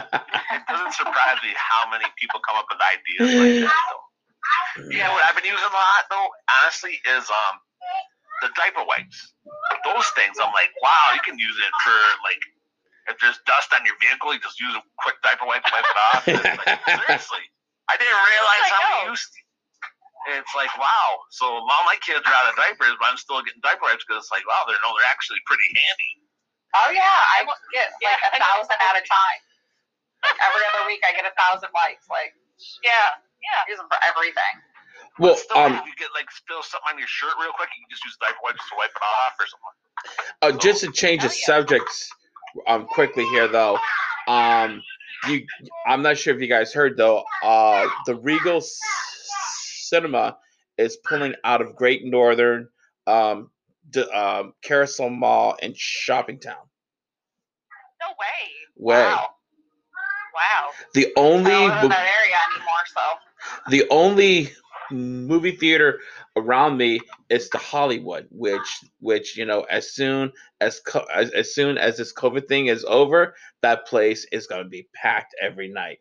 [0.67, 3.83] doesn't surprise me how many people come up with ideas like that.
[3.91, 4.03] Though.
[4.91, 6.27] Yeah, what I've been using a lot though,
[6.59, 7.55] honestly, is um
[8.41, 9.33] the diaper wipes.
[9.85, 12.41] Those things, I'm like, wow, you can use it for like
[13.09, 15.99] if there's dust on your vehicle, you just use a quick diaper wipe, wipe it
[16.13, 16.21] off.
[16.27, 17.43] Like, seriously,
[17.89, 18.93] I didn't realize I how know.
[19.01, 19.31] many used.
[20.37, 21.17] It's like wow.
[21.33, 24.21] So all my kids are out of diapers, but I'm still getting diaper wipes because
[24.25, 26.11] it's like wow, they know they're actually pretty handy.
[26.77, 28.45] Oh yeah, I get like a I know.
[28.61, 29.41] thousand at a time.
[30.21, 32.05] Like every other week, I get a thousand wipes.
[32.05, 32.37] Like
[32.85, 33.65] Yeah, yeah.
[33.65, 34.55] use them for everything.
[35.21, 37.83] Well, Still, um, if you get like spill something on your shirt real quick, you
[37.85, 39.75] can just use diaper wipes to wipe it off or something.
[40.41, 41.45] uh, just to change the Hell yeah.
[41.45, 42.09] subjects,
[42.67, 43.77] um, quickly here though,
[44.27, 44.81] um,
[45.29, 45.45] you,
[45.85, 48.79] I'm not sure if you guys heard though, uh, the Regal S-
[49.83, 50.37] Cinema
[50.77, 52.67] is pulling out of Great Northern,
[53.07, 53.51] um,
[53.91, 56.65] d- um, Carousel Mall in Shoppingtown.
[58.01, 58.49] No way.
[58.77, 59.03] Way.
[59.03, 59.27] Wow.
[60.33, 60.69] Wow.
[60.93, 63.01] The I only don't live in that area anymore, so
[63.69, 64.51] the only
[64.91, 65.99] movie theater
[66.35, 66.99] around me
[67.29, 71.97] is the Hollywood, which which you know as soon as co- as, as soon as
[71.97, 75.99] this COVID thing is over, that place is going to be packed every night.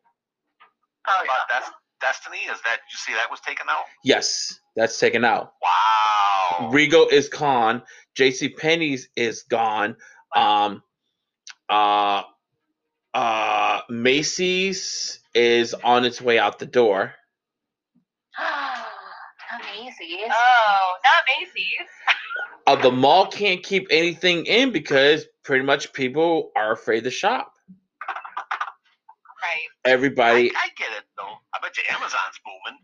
[1.08, 1.60] oh But yeah.
[1.60, 2.38] that's Destiny.
[2.38, 3.84] Is that you see that was taken out?
[4.02, 5.52] Yes, that's taken out.
[5.62, 6.70] Wow.
[6.70, 7.82] Regal is gone.
[8.14, 8.48] J.C.
[8.48, 9.96] Penney's is gone.
[10.34, 10.82] Um,
[11.68, 12.22] uh,
[13.12, 17.14] uh, Macy's is on its way out the door.
[20.00, 20.28] Amazing.
[20.30, 21.88] Oh, not Macy's.
[22.66, 27.52] Uh, the mall can't keep anything in because pretty much people are afraid to shop.
[29.42, 29.92] Right.
[29.92, 31.24] Everybody, I, I get it though.
[31.54, 32.78] I bet you Amazon's booming.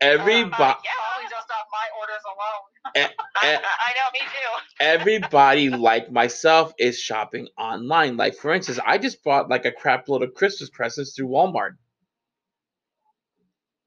[0.00, 0.90] everybody, yeah.
[0.96, 3.12] Probably just off my orders alone.
[3.44, 4.74] eh, I know, me too.
[4.80, 8.16] everybody like myself is shopping online.
[8.16, 11.76] Like for instance, I just bought like a crap load of Christmas presents through Walmart.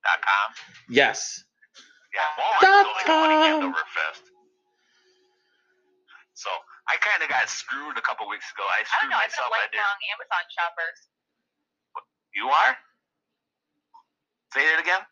[0.04, 0.56] Dot com.
[0.90, 1.44] Yes.
[2.12, 3.72] Yeah, Walmart's Dot still making money hand com.
[3.72, 4.24] over fist.
[6.36, 6.50] So
[6.90, 8.64] I kind of got screwed a couple weeks ago.
[8.68, 9.20] I I screwed know.
[9.20, 9.50] Been a myself.
[9.54, 9.80] I did.
[9.80, 10.88] lifelong Amazon shopper.
[12.36, 12.74] You are?
[14.56, 15.04] Say it again.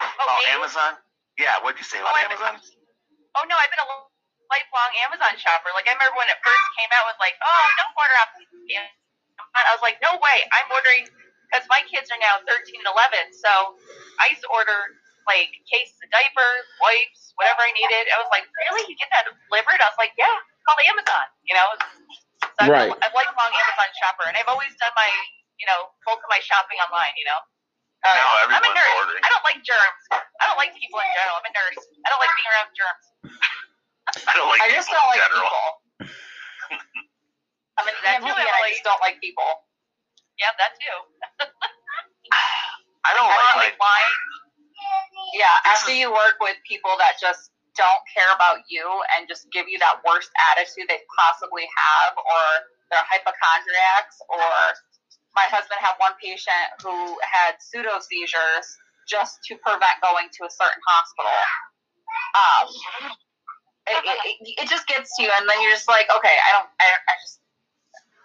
[0.00, 0.52] Oh, Oh.
[0.52, 1.00] Amazon.
[1.40, 2.60] Yeah, what'd you say oh, about Oh, I've been- Amazon?
[3.40, 3.88] Oh no, I've been a
[4.52, 5.72] lifelong Amazon shopper.
[5.74, 8.94] Like I remember when it first came out was like, oh, don't order off Amazon.
[9.56, 11.08] I was like, no way, I'm ordering
[11.54, 13.30] because my kids are now 13 and 11.
[13.30, 13.78] So
[14.18, 14.98] I used to order
[15.30, 18.10] like cases of diapers, wipes, whatever I needed.
[18.10, 18.82] I was like, really?
[18.90, 19.78] You get that delivered?
[19.78, 20.34] I was like, yeah,
[20.66, 21.26] call me Amazon.
[21.46, 21.68] You know.
[22.42, 22.90] So I'm Right.
[22.90, 25.06] a, a lifelong Amazon shopper, and I've always done my,
[25.62, 27.14] you know, bulk of my shopping online.
[27.14, 27.40] You know.
[28.02, 28.98] Uh, Now I'm a everyone's nurse.
[28.98, 29.22] ordering.
[29.22, 30.02] I don't like germs.
[30.42, 31.38] I don't like people in general.
[31.38, 31.82] I'm a nurse.
[32.02, 33.04] I don't like being around germs.
[34.28, 35.46] I don't like I just people don't in like general.
[35.48, 35.70] people.
[37.80, 38.70] I'm in that too, Family, I Emily.
[38.76, 39.63] just don't like people.
[40.38, 40.98] Yeah, that too.
[43.04, 44.18] I don't like like like lying.
[45.36, 49.66] Yeah, after you work with people that just don't care about you and just give
[49.66, 52.42] you that worst attitude they possibly have, or
[52.90, 54.46] they're hypochondriacs, or
[55.34, 56.94] my husband had one patient who
[57.26, 58.66] had pseudo seizures
[59.10, 61.34] just to prevent going to a certain hospital.
[62.34, 62.66] Um,
[63.90, 66.50] it, it, it, it just gets to you, and then you're just like, okay, I
[66.56, 67.42] don't, I, I just,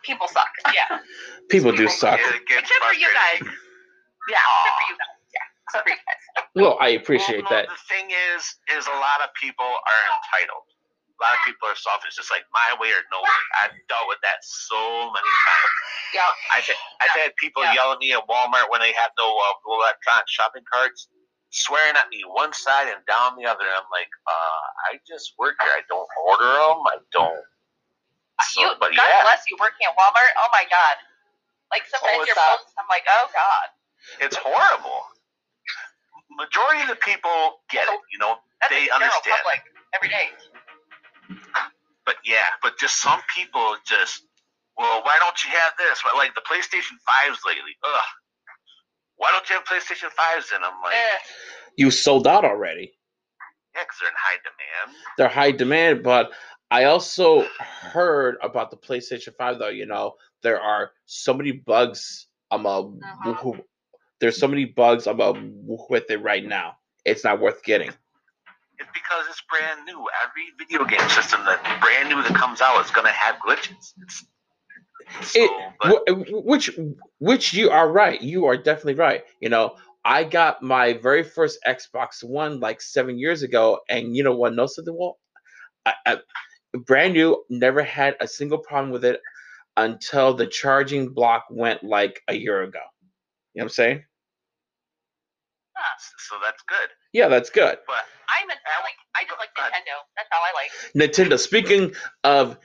[0.10, 0.50] people suck.
[0.74, 1.00] Yeah.
[1.54, 2.17] People do suck.
[2.22, 3.41] It gets Except for you guys.
[3.41, 3.58] frustrating.
[4.30, 5.17] Yeah, Except for you guys.
[5.65, 6.22] except for you guys.
[6.58, 7.74] Well, I appreciate Well, no, that.
[7.74, 8.41] The thing is,
[8.78, 10.65] is a lot of people are entitled.
[10.65, 12.13] A lot of people are selfish.
[12.15, 13.41] It's just like my way or no way.
[13.65, 14.78] I've dealt with that so
[15.10, 15.74] many times.
[16.13, 16.30] Yeah.
[16.56, 17.74] I've had, I've had people Yeah.
[17.76, 21.10] yell at me at Walmart when they have no uh, electronic shopping carts,
[21.50, 23.65] swearing at me one side and down the other.
[23.65, 24.62] I'm like, uh,
[24.93, 25.74] I just work here.
[25.76, 26.80] I don't order them.
[26.88, 27.41] I don't.
[28.41, 30.32] So, You, but God yeah, bless you working at Walmart.
[30.39, 30.95] Oh my God.
[31.71, 33.67] Like sometimes Oh, your it's, posts, I'm like, oh God.
[34.23, 35.02] it's horrible.
[36.36, 37.99] Majority of the people get it.
[38.13, 39.41] You know, That's they the understand.
[39.43, 39.62] public
[39.95, 40.28] every day.
[42.06, 44.23] But yeah, but just some people just,
[44.78, 46.02] well, why don't you have this?
[46.04, 48.10] But like the PlayStation 5s lately, ugh.
[49.17, 50.56] Why don't you have PlayStation 5s?
[50.56, 51.19] And I'm like, Eh.
[51.78, 52.93] You sold out already.
[53.75, 54.97] yeah, because they're in high demand.
[55.17, 56.32] They're high demand, but
[56.71, 62.27] I also heard about the PlayStation 5 though, you know, there are so many bugs
[62.51, 63.36] um uh, Mhm.
[63.38, 63.65] who-
[64.19, 66.77] there's so many bugs about with it right now.
[67.05, 67.89] It's not worth getting.
[67.89, 70.05] It's because it's brand new.
[70.23, 73.93] Every video game system that brand new that comes out is gonna have glitches.
[74.01, 74.25] It's,
[75.23, 76.71] so, It, but wh- which
[77.19, 78.21] which you are right.
[78.21, 79.23] You are definitely right.
[79.41, 84.23] You know, I got my very first Xbox One like seven years ago, and you
[84.23, 84.53] know what?
[84.53, 84.95] No something.
[84.97, 85.17] Well,
[85.86, 86.17] I, I,
[86.73, 87.43] brand new.
[87.49, 89.21] Never had a single problem with it
[89.77, 92.79] until the charging block went like a year ago.
[93.53, 94.03] You know what I'm saying?
[95.77, 95.82] Ah,
[96.29, 96.89] so that's good.
[97.13, 97.77] Yeah, that's good.
[97.88, 98.03] But
[98.41, 99.97] I'm a, I like I just like Nintendo.
[100.17, 101.10] That's all I like.
[101.10, 101.39] Nintendo.
[101.39, 102.58] Speaking of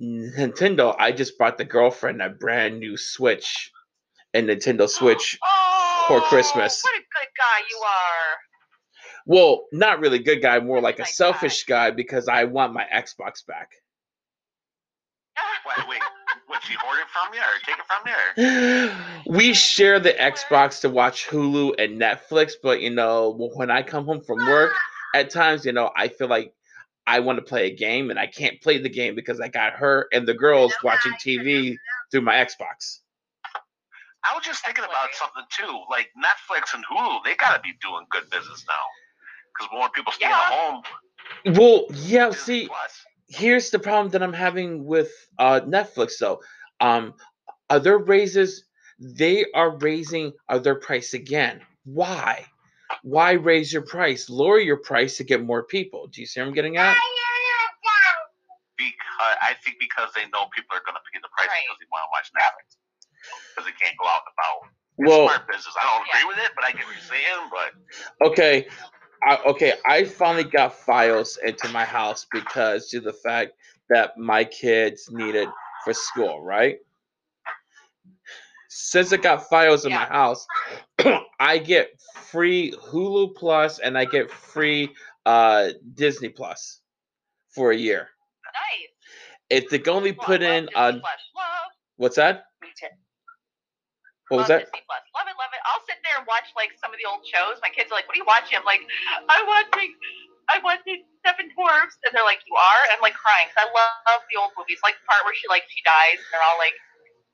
[0.00, 3.70] Nintendo, I just bought the girlfriend a brand new Switch,
[4.34, 5.38] and Nintendo Switch.
[6.02, 6.82] Oh, for Christmas.
[6.82, 8.41] What a good guy you are.
[9.26, 11.12] Well, not really good guy, more like a nice guy.
[11.12, 13.70] selfish guy because I want my Xbox back.
[15.66, 16.02] wait, wait,
[16.46, 19.28] what she hoarded from you or take it from you?
[19.28, 19.38] Or?
[19.38, 24.04] we share the Xbox to watch Hulu and Netflix, but you know, when I come
[24.04, 24.72] home from work,
[25.14, 26.52] at times, you know, I feel like
[27.06, 29.74] I want to play a game and I can't play the game because I got
[29.74, 31.76] her and the girls watching TV
[32.10, 33.00] through my Xbox.
[34.24, 35.80] I was just thinking about something too.
[35.90, 38.84] Like Netflix and Hulu, they gotta be doing good business now.
[39.62, 40.32] Because more people stay Yeah.
[40.38, 40.82] at home.
[41.56, 43.06] Well, yeah, Disney see, Plus.
[43.28, 46.40] here's the problem that I'm having with uh, Netflix though.
[46.80, 47.14] Um,
[47.70, 48.64] other raises,
[48.98, 51.62] they are raising other price again.
[51.84, 52.46] Why?
[53.02, 54.28] Why raise your price?
[54.28, 56.06] Lower your price to get more people.
[56.08, 56.96] Do you see what I'm getting at?
[58.76, 61.62] Because I think because they know people are gonna pay the price Right.
[61.66, 62.76] because they want to watch Netflix.
[63.54, 64.74] Because they can't go out and about.
[64.98, 65.74] It's Well, smart business.
[65.80, 67.50] I don't agree with it, but I get what you're saying.
[67.50, 68.66] But okay,
[69.24, 69.74] I, okay.
[69.86, 73.52] I finally got Fios into my house because to the fact
[73.88, 75.48] that my kids needed
[75.84, 76.78] for school, right?
[78.68, 80.46] Since I got Fios in my house,
[81.40, 84.90] I get free Hulu Plus and I get free
[85.26, 86.80] uh Disney Plus
[87.54, 88.08] for a year.
[88.54, 89.62] Nice.
[89.62, 90.98] If they can only Well, put love in uh
[91.96, 92.46] what's that?
[94.28, 94.64] What was that?
[94.64, 95.02] Disney Plus.
[95.14, 95.60] Love it, love it.
[95.68, 97.56] I'll sit there and watch like some of the old shows.
[97.64, 98.84] My kids are like, "What are you watching?" I'm like,
[99.32, 99.90] "I'm watching,
[100.52, 103.68] I'm watching Seven Dwarfs," and they're like, "You are?" And I'm like crying 'cause I
[103.72, 106.60] love the old movies, like the part where she like she dies, and they're all
[106.60, 106.76] like,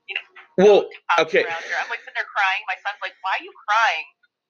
[0.07, 0.25] you know,
[0.62, 0.81] Well,
[1.27, 1.43] okay.
[1.43, 2.62] I'm like sitting there crying.
[2.71, 4.07] My son's like, "Why are you crying?"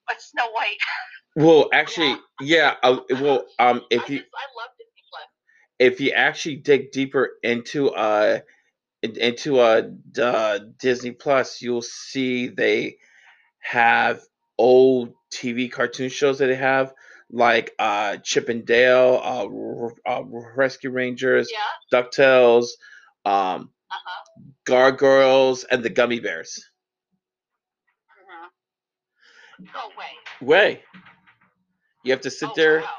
[0.07, 0.79] But Snow White.
[1.37, 2.75] Well, actually, yeah.
[2.83, 5.29] Uh, well, um, if I you just I love Disney Plus.
[5.79, 8.41] if you actually dig deeper into uh
[9.03, 9.83] into uh,
[10.21, 12.99] uh Disney Plus, you'll see they
[13.61, 14.21] have
[14.59, 16.93] old TV cartoon shows that they have,
[17.31, 20.23] like uh, Chip and Dale, uh, R- uh,
[20.57, 22.03] Rescue Rangers, Yeah.
[22.03, 22.69] DuckTales,
[23.25, 24.51] um, Uh-huh.
[24.65, 26.65] Gargoyles, and the Gummi Bears.
[29.61, 30.13] No way.
[30.41, 30.83] Way.
[32.05, 32.81] You have to sit Oh, there.
[32.81, 32.95] wow.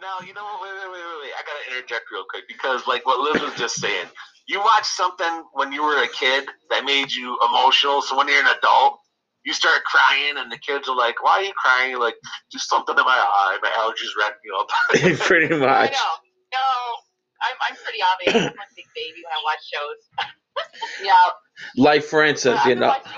[0.00, 0.62] No, you know what?
[0.62, 1.32] Wait, wait, wait, wait, wait.
[1.38, 4.06] I gotta interject real quick because, like, what Liz was just saying,
[4.46, 8.02] you watched something when you were a kid that made you emotional.
[8.02, 9.00] So when you're an adult,
[9.46, 12.16] you start crying, and the kids are like, "Why are you crying?" You're like,
[12.52, 13.58] "Just something in my eye.
[13.62, 15.92] My allergies wrapped me up." Pretty I much.
[15.92, 16.14] know.
[16.52, 16.68] No,
[17.42, 18.34] I'm, I'm pretty obvious.
[18.34, 20.26] I'm a big baby when I watch shows.
[21.04, 21.12] Yeah.
[21.76, 23.12] Like for instance, you know, watching-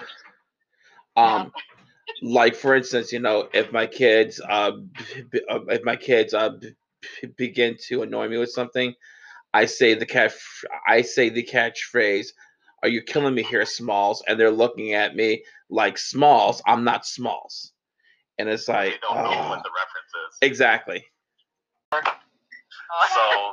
[1.17, 1.53] um,
[2.23, 4.73] like for instance, you know, if my kids, uh,
[5.29, 6.51] if my kids uh
[7.37, 8.95] begin to annoy me with something,
[9.55, 10.33] I say the cat,
[10.87, 12.29] I say the catchphrase,
[12.83, 16.63] "Are you killing me here, Smalls?" And they're looking at me like Smalls.
[16.67, 17.73] I'm not Smalls,
[18.39, 20.39] and it's they like, don't know oh, what the reference is.
[20.43, 21.05] exactly.
[21.93, 23.53] So,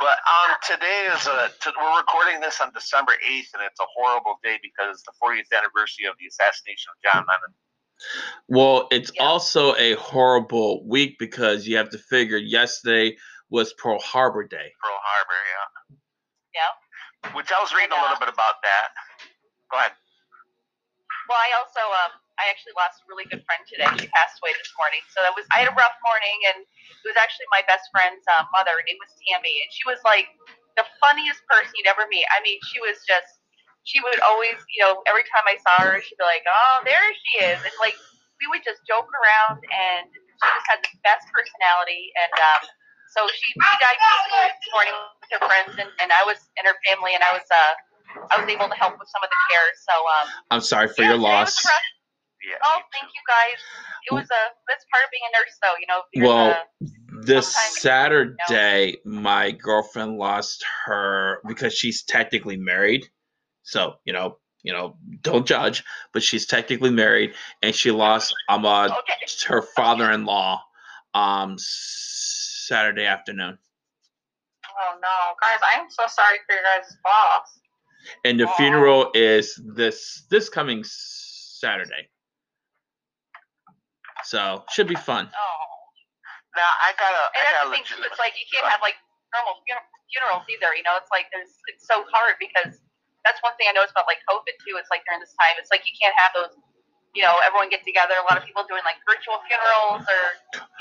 [0.00, 3.86] but um, today is a t- we're recording this on December eighth, and it's a
[3.96, 7.54] horrible day because it's the 40th anniversary of the assassination of John Lennon.
[8.46, 9.24] Well, it's Yeah.
[9.24, 13.16] also a horrible week because you have to figure yesterday
[13.50, 14.72] was Pearl Harbor Day.
[14.80, 15.96] Pearl Harbor, yeah.
[16.62, 17.32] Yeah.
[17.34, 18.88] Which I was reading And, a uh, little bit about that.
[19.70, 19.92] Go ahead.
[21.28, 23.88] Well, I also um I actually lost a really good friend today.
[24.00, 25.04] She passed away this morning.
[25.12, 28.24] So that was I had a rough morning, and it was actually my best friend's
[28.40, 28.72] um, mother.
[28.72, 30.32] Her name was Tammy, and she was like
[30.80, 32.24] the funniest person you'd ever meet.
[32.32, 33.28] I mean, she was just
[33.84, 37.04] she would always you know every time I saw her, she'd be like, oh there
[37.28, 37.96] she is, and like
[38.40, 42.64] we would just joke around, and she just had the best personality, and um.
[43.08, 43.96] So she, she died
[44.52, 47.48] this morning with her friends, and, and I was in her family, and I was
[47.48, 47.72] uh
[48.30, 49.68] I was able to help with some of the care.
[49.86, 51.64] So um I'm sorry for yeah, your loss.
[52.46, 52.54] Yeah.
[52.64, 53.60] Oh, thank you guys.
[54.10, 55.74] It was a that's part of being a nurse, though.
[55.80, 63.06] You know, Well, a- This sometimes, Saturday, my girlfriend lost her because she's technically married.
[63.62, 68.64] So you know, you know, don't judge, but she's technically married, and she lost um
[68.64, 69.26] uh, okay.
[69.46, 70.62] her father-in-law
[71.14, 73.58] um Saturday afternoon.
[74.80, 75.58] Oh no, guys!
[75.74, 77.57] I'm so sorry for your guys' loss.
[78.24, 78.56] And the Aw.
[78.56, 82.08] funeral is this this coming Saturday.
[84.24, 85.30] So should be fun.
[85.30, 85.64] Oh,
[86.56, 87.22] Now I gotta.
[87.38, 88.02] and I gotta the thing too.
[88.02, 88.98] It's like you can't have like
[89.32, 89.62] normal
[90.10, 90.74] funerals either.
[90.74, 92.82] You know, it's like there's it's so hard because
[93.24, 94.76] that's one thing I noticed about like COVID too.
[94.76, 96.54] It's like during this time, it's like you can't have those.
[97.16, 98.14] You know, everyone get together.
[98.20, 100.22] A lot of people doing like virtual funerals or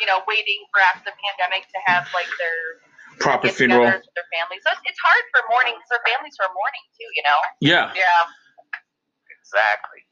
[0.02, 2.84] you know waiting for after the pandemic to have like their
[3.20, 3.86] Proper funeral.
[3.90, 4.62] with their families.
[4.66, 5.78] So it's, it's hard for mourning.
[5.90, 7.10] For families who are mourning too.
[7.18, 7.40] You know.
[7.62, 7.92] Yeah.
[7.98, 8.24] Yeah.
[9.42, 10.04] Exactly.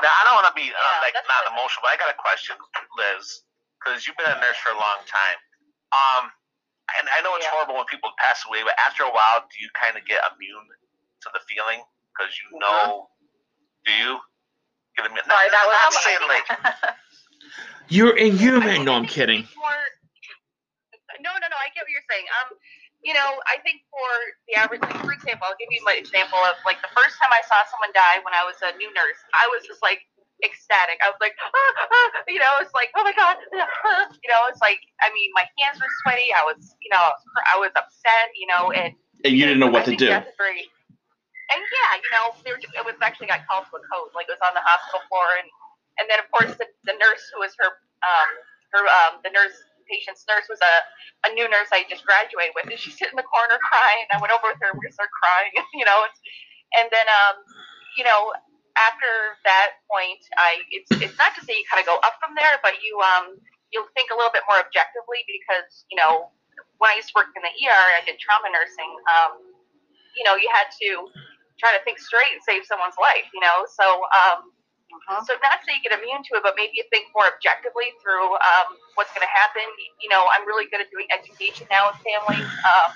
[0.00, 2.08] Now I don't want to be uh, Yeah, like not what- emotional, but I got
[2.08, 2.56] a question,
[2.96, 3.44] Liz,
[3.78, 5.38] because you've been a nurse for a long time.
[5.92, 6.24] Um,
[6.98, 7.52] and I know it's Yeah.
[7.52, 10.66] horrible when people pass away, but after a while, do you kind of get immune
[11.22, 13.10] to the feeling because you know?
[13.84, 14.18] Do you
[14.96, 15.24] get immune?
[15.26, 16.46] Sorry, that was not saying like
[17.90, 18.84] You're inhuman.
[18.86, 19.42] No, I I'm kidding.
[19.58, 19.79] More, no, no, no.
[21.70, 22.26] I get what you're saying.
[22.42, 22.58] Um,
[23.06, 24.10] you know, I think for
[24.50, 27.30] the average, like, for example, I'll give you my example of like the first time
[27.30, 29.20] I saw someone die when I was a new nurse.
[29.32, 30.02] I was just like
[30.42, 30.98] ecstatic.
[31.00, 33.38] I was like, ah, ah, you know, it's like, oh my god,
[34.24, 36.34] you know, it's like, I mean, my hands were sweaty.
[36.34, 37.00] I was, you know,
[37.54, 40.10] I was, upset, you know, and And you didn't know what I to do.
[40.36, 40.66] Very,
[41.50, 44.12] and yeah, you know, they were, it was actually got called to a code.
[44.12, 45.48] Like it was on the hospital floor, and
[46.00, 48.30] and then of course the, the nurse who was her um
[48.72, 49.56] her um the nurse
[49.90, 50.74] patient's nurse was a
[51.26, 54.06] a new nurse I just graduated with, and she's sitting in the corner crying.
[54.14, 56.06] I went over with her, we started crying, you know,
[56.78, 57.42] and then um
[57.98, 58.30] you know
[58.78, 62.38] after that point, I it's it's not to say you kind of go up from
[62.38, 63.36] there, but you um
[63.74, 66.30] you'll think a little bit more objectively because you know
[66.78, 68.92] when I used to work in the ER, I did trauma nursing.
[69.12, 69.32] Um,
[70.16, 71.12] you know, you had to
[71.60, 73.28] try to think straight and save someone's life.
[73.36, 74.50] You know, so um,
[74.90, 75.24] Mhm.
[75.26, 77.94] so not to say you get immune to it, but maybe you think more objectively
[78.02, 79.62] through um, what's going to happen.
[80.00, 82.46] You know, I'm really good at doing education now with families.
[82.66, 82.90] Um,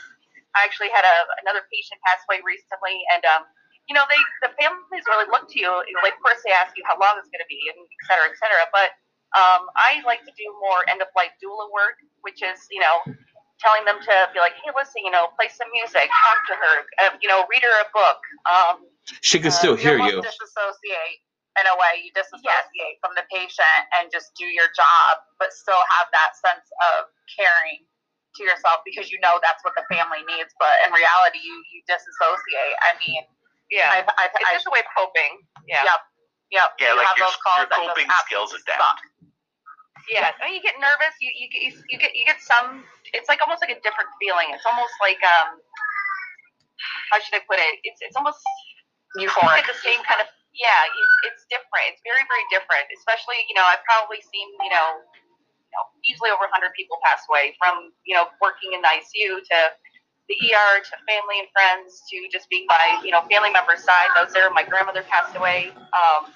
[0.55, 3.43] I actually had a another patient pass away recently, and um,
[3.87, 5.71] you know, they the families really look to you.
[5.87, 7.79] you know, like, of course, they ask you how long it's going to be, and
[7.83, 8.65] et cetera, et cetera.
[8.71, 8.95] But
[9.35, 13.03] um, I like to do more end of life doula work, which is you know
[13.63, 16.75] telling them to be like, hey, listen, you know, play some music, talk to her,
[17.07, 18.21] uh, you know, read her a book.
[18.47, 18.87] Um,
[19.23, 20.23] She can Uh, still hear almost you.
[20.23, 21.24] Disassociate
[21.61, 22.03] in a way.
[22.03, 26.67] You disassociate from the patient and just do your job, but still have that sense
[26.95, 27.87] of caring
[28.37, 30.51] to yourself because you know that's what the family needs.
[30.59, 32.75] But in reality, you you disassociate.
[32.83, 33.23] I mean,
[33.71, 35.43] yeah, I've, I've, it's I've just a way of coping.
[35.67, 35.87] Yeah.
[35.87, 36.01] Yep.
[36.55, 36.69] Yep.
[36.79, 38.79] Yeah, you like have your- those calls your that just coping skills adapt.
[38.79, 38.99] suck.
[40.13, 41.17] Yeah, I mean, you get nervous.
[41.23, 42.85] You you get you get you get some.
[43.17, 44.53] It's like almost like a different feeling.
[44.53, 45.57] It's almost like um,
[47.09, 47.81] how should I put it?
[47.89, 48.37] It's it's almost
[49.17, 49.65] you Euphoric.
[49.65, 50.81] get the same kind of yeah.
[51.29, 51.85] It's different.
[51.95, 52.87] It's very very different.
[52.95, 57.23] Especially you know I've probably seen you know, you know easily over 100 people pass
[57.29, 59.59] away from you know working in the ICU to
[60.29, 64.09] the ER to family and friends to just being by you know family members' side.
[64.17, 66.33] Those there, my grandmother passed away, um,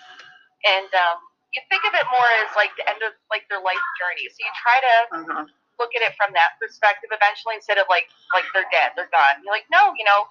[0.68, 1.16] and um,
[1.56, 4.28] you think of it more as like the end of like their life journey.
[4.28, 4.94] So you try to
[5.24, 5.48] Mhm.
[5.80, 9.40] look at it from that perspective eventually instead of like like they're dead, they're gone.
[9.42, 10.28] You're like, no, you know,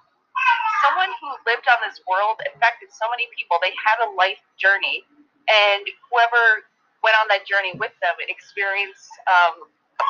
[0.84, 3.58] someone who lived on this world affected so many people.
[3.62, 5.02] They had a life journey,
[5.50, 6.64] and whoever
[7.02, 9.54] went on that journey with them and experienced um,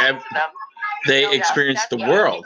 [0.01, 0.51] to them.
[1.07, 2.45] They Yeah, experienced the that's- world.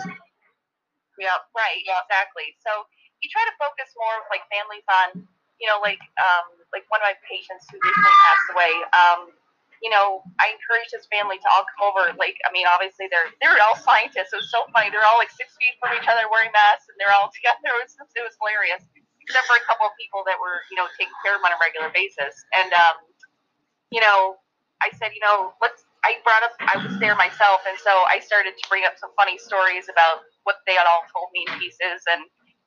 [1.19, 2.57] Yeah, Right, exactly.
[2.65, 2.87] So
[3.23, 5.23] you try to focus more like families on,
[5.61, 8.73] you know, like um, like one of my patients who recently passed away.
[8.97, 9.21] Um,
[9.83, 12.15] you know, I encouraged his family to all come over.
[12.15, 14.31] Like, I mean, obviously they're they're all scientists.
[14.31, 14.95] It was so funny.
[14.95, 17.67] They're all like six feet from each other, wearing masks, and they're all together.
[17.83, 18.87] It was it was hilarious.
[19.27, 21.59] Except for a couple of people that were, you know, taking care of on a
[21.59, 22.35] regular basis.
[22.55, 22.97] And um,
[23.91, 24.39] you know,
[24.83, 25.83] I said, you know, let's.
[26.03, 26.55] I brought up.
[26.59, 30.27] I was there myself, and so I started to bring up some funny stories about
[30.43, 32.23] what they had all told me in pieces, and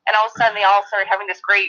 [0.07, 1.67] and all of a sudden they all started having this great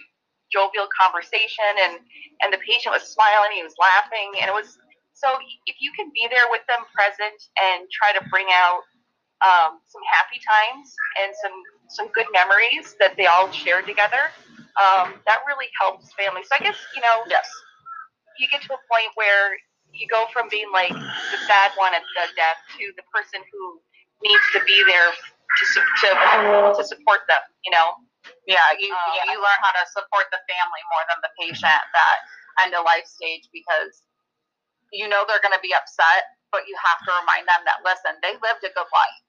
[0.51, 1.99] jovial conversation, and
[2.42, 4.78] and the patient was smiling, he was laughing, and it was
[5.17, 5.37] so.
[5.67, 8.83] If you can be there with them, present, and try to bring out
[9.45, 10.93] um, some happy times
[11.23, 11.57] and some
[11.89, 14.31] some good memories that they all shared together,
[14.81, 16.47] um, that really helps families.
[16.51, 17.47] So I guess you know Yes.
[18.39, 19.57] you get to a point where
[19.93, 23.62] you go from being like the sad one at the death to the person who
[24.23, 25.64] needs to be there to
[26.03, 26.09] to,
[26.77, 27.43] to support them.
[27.64, 27.97] You know,
[28.47, 31.83] Yeah, you Um, you, you learn how to support the family more than the patient
[31.95, 32.19] that
[32.64, 34.03] end of life stage because
[34.93, 38.18] you know they're going to be upset, but you have to remind them that listen,
[38.22, 39.20] they lived a good life.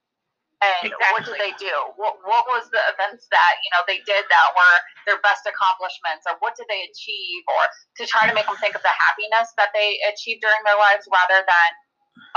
[0.58, 1.70] And what did they do?
[2.02, 6.26] What what was the events that you know they did that were their best accomplishments,
[6.26, 7.62] or what did they achieve, or
[8.02, 11.06] to try to make them think of the happiness that they achieved during their lives
[11.14, 11.70] rather than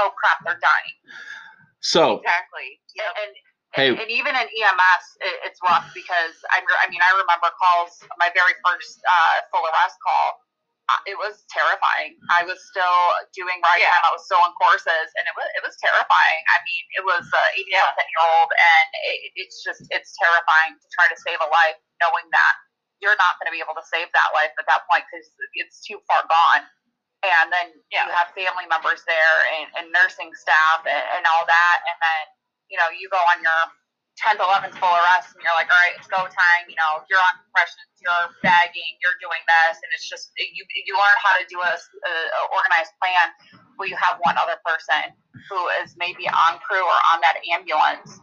[0.04, 0.96] oh crap, they're dying.
[1.80, 2.76] So, exactly.
[2.76, 3.12] And, Yep.
[3.24, 3.32] and
[3.72, 7.48] hey, and even in EMS, it, it's rough because I, re- I mean, I remember
[7.56, 7.96] calls.
[8.20, 10.44] My very first uh, full arrest call,
[10.90, 12.18] Uh, it was terrifying.
[12.34, 12.98] I was still
[13.30, 13.94] doing ride Yeah.
[13.94, 14.10] time.
[14.10, 16.40] I was still in courses, and it was it was terrifying.
[16.50, 17.22] I mean, it was
[17.54, 17.86] eighty Yeah.
[17.86, 21.78] something year old, and it, it's just it's terrifying to try to save a life,
[22.02, 22.54] knowing that
[22.98, 25.78] you're not going to be able to save that life at that point because it's
[25.86, 26.66] too far gone.
[27.22, 28.08] And then Yeah.
[28.08, 32.24] you have family members there and, and nursing staff and, and all that, and then
[32.70, 33.62] you know, you go on your
[34.20, 36.64] 10th, 11th full arrest and you're like, all right, it's go time.
[36.68, 39.80] You know, you're on compressions, you're bagging, you're doing this.
[39.80, 43.32] And it's just, you, you learn how to do a, a, a organized plan
[43.80, 45.16] where you have one other person
[45.48, 48.20] who is maybe on crew or on that ambulance,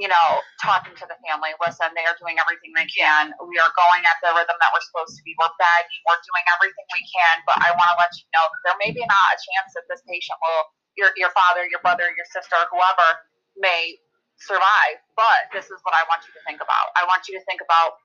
[0.00, 1.52] you know, talking to the family.
[1.60, 3.36] Listen, they are doing everything they can.
[3.44, 5.36] We are going at the rhythm that we're supposed to be.
[5.36, 7.44] We're bagging, we're doing everything we can.
[7.44, 10.00] But I want to let you know there may be not a chance that this
[10.08, 13.28] patient will, your, your father, your brother, your sister, whoever,
[13.60, 13.98] may
[14.40, 14.98] survive.
[15.18, 16.94] But this is what I want you to think about.
[16.94, 17.98] I want you to think about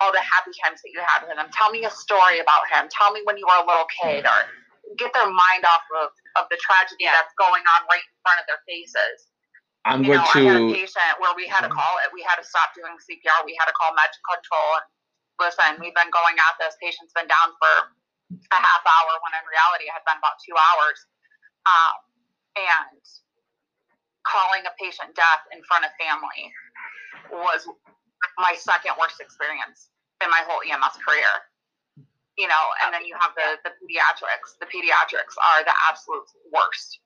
[0.00, 1.48] all the happy times that you had with him.
[1.56, 2.88] Tell me a story about him.
[2.92, 4.38] Tell me when you were a little kid, or
[5.00, 8.46] get their mind off of, of the tragedy that's going on right in front of
[8.46, 9.32] their faces.
[9.86, 10.74] I'm you going know, I had a to.
[10.74, 12.10] patient where we had to call it.
[12.10, 13.46] We had to stop doing CPR.
[13.46, 14.82] We had to call med control.
[14.82, 14.86] And
[15.38, 16.74] listen, we've been going at this.
[16.82, 17.94] Patient's been down for
[18.34, 20.98] a half hour when in reality it had been about two hours.
[21.70, 21.94] Um,
[22.58, 23.02] and
[24.26, 26.50] calling a patient death in front of family
[27.30, 27.64] was
[28.38, 29.88] my second worst experience
[30.22, 31.30] in my whole EMS career.
[32.36, 34.60] You know, and then you have the, the pediatrics.
[34.60, 37.00] The pediatrics are the absolute worst.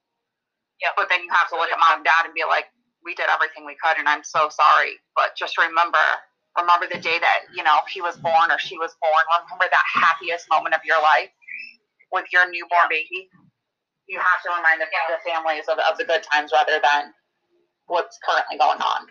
[0.83, 0.91] Yeah.
[0.97, 2.67] But then you have to look at mom and dad and be like,
[3.05, 4.99] we did everything we could and I'm so sorry.
[5.15, 6.03] But just remember,
[6.59, 9.25] remember the day that, you know, he was born or she was born.
[9.47, 11.31] Remember that happiest moment of your life
[12.13, 13.31] with your newborn baby.
[14.11, 17.15] You have to remind the, the families of, of the good times rather than
[17.91, 19.07] what's currently going on.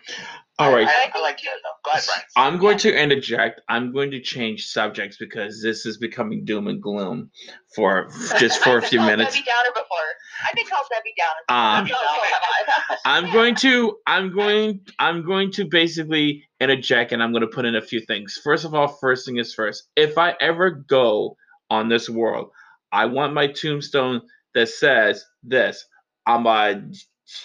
[0.58, 0.86] All right.
[0.86, 1.70] I, I like that though.
[1.84, 2.22] Go ahead, Brian.
[2.36, 3.60] I'm going to interject.
[3.68, 7.30] I'm going to change subjects because this is becoming doom and gloom
[7.74, 9.34] for just for a few I've been minutes.
[9.34, 10.46] Debbie Downer before.
[10.46, 11.78] I've been called Debbie Downer.
[11.78, 11.98] Um, before.
[11.98, 12.96] So have I.
[13.04, 17.64] I'm going to I'm going I'm going to basically interject and I'm going to put
[17.64, 18.38] in a few things.
[18.42, 19.88] First of all, first thing is first.
[19.96, 21.36] If I ever go
[21.70, 22.50] on this world,
[22.92, 24.22] I want my tombstone
[24.54, 25.84] that says this.
[26.26, 26.82] I'm a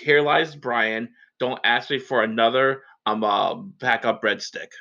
[0.01, 1.09] here lies Brian.
[1.39, 4.73] Don't ask me for another I'm a backup breadstick.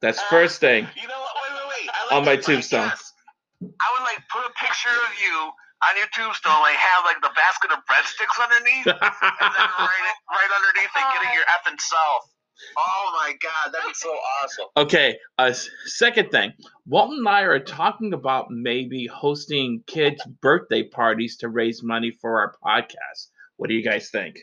[0.00, 0.88] That's Uh, first thing.
[0.96, 1.34] You know what?
[1.44, 1.90] Wait, wait, wait.
[1.92, 2.88] I like On my tombstone.
[2.88, 3.12] Yes.
[3.60, 5.52] I would like put a picture of you
[5.84, 10.52] on your tombstone, like have like the basket of breadsticks underneath, and then right, right
[10.56, 12.32] underneath it, getting your effing self.
[12.76, 14.66] Oh my god, that'd be so awesome.
[14.76, 15.52] Okay, uh,
[15.86, 16.52] second thing.
[16.86, 22.40] Walton and I are talking about maybe hosting kids' birthday parties to raise money for
[22.40, 23.28] our podcast.
[23.56, 24.38] What do you guys think?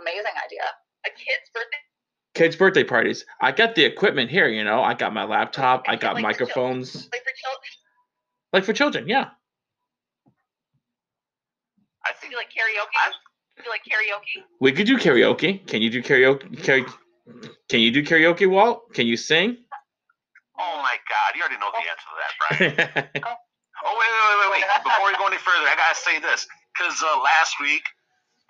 [0.00, 0.62] Amazing idea.
[1.06, 1.76] A kid's birthday.
[2.34, 3.24] Kids' birthday parties.
[3.40, 4.82] I got the equipment here, you know.
[4.82, 6.94] I got my laptop, I got Like for microphones.
[6.94, 7.72] Like for children.
[8.52, 9.30] Like for children, yeah.
[12.06, 13.12] I think like karaoke?
[13.64, 14.42] Do like karaoke?
[14.60, 15.66] We could do karaoke.
[15.66, 16.56] Can you do karaoke?
[16.62, 16.92] Karaoke?
[17.68, 18.92] Can you do karaoke, Walt?
[18.94, 19.56] Can you sing?
[20.58, 22.32] Oh my god, you already know the answer to that,
[23.14, 23.24] Brian.
[23.86, 24.82] Oh wait, wait, wait, wait, wait!
[24.82, 27.84] Before we go any further, I gotta say this because uh, last week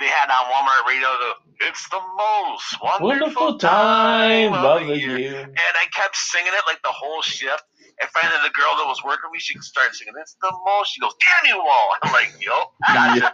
[0.01, 3.09] they had on Walmart Radio the "It's the most wonderful,
[3.53, 5.43] Wonderful time of of the the year," year.
[5.43, 7.63] and I kept singing it like the whole shift.
[8.01, 10.95] And finally, the girl that was working with me, she started singing "It's the most."
[10.95, 13.31] She goes, "Damn you all!" I'm like, "Yo, gotcha."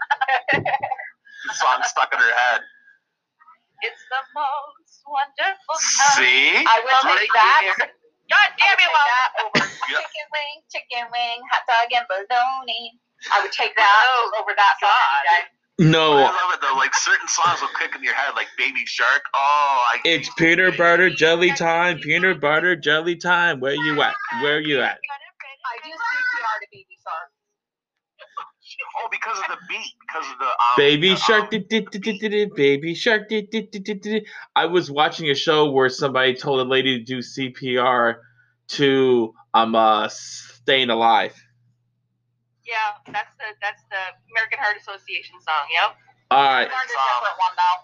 [1.49, 2.61] the song stuck in her head.
[3.83, 6.19] It's the most wonderful time.
[6.19, 6.65] See?
[6.67, 7.63] I will Right take that.
[7.63, 7.87] here.
[8.33, 9.05] God damn it, I would Walt.
[9.05, 9.99] take that over Yeah.
[10.01, 12.99] chicken wing, chicken wing, hot dog and bologna.
[13.33, 14.07] I would take that
[14.41, 14.91] over that song
[15.79, 16.13] No.
[16.17, 16.25] day.
[16.25, 16.77] I love it though.
[16.79, 19.23] Like certain songs will click in your head, like Baby Shark.
[19.35, 21.99] Oh, I it's peanut butter jelly time.
[22.01, 23.61] Peanut butter jelly time.
[23.61, 24.15] Where you at?
[24.43, 24.99] Where you at?
[25.67, 27.31] I do CPR to Baby Shark.
[28.99, 31.81] Oh, because of the beat, because of the um, Baby the, shark, um, di- di-
[31.81, 33.29] di- di- di- di- baby shark.
[33.29, 34.27] di- di- di- di- di- di.
[34.55, 38.17] I was watching a show where somebody told a lady to do CPR
[38.69, 41.35] to um uh staying alive.
[42.65, 45.69] Yeah, that's the that's the American Heart Association song.
[45.69, 45.91] Yep.
[46.31, 47.79] All I learned a different one though.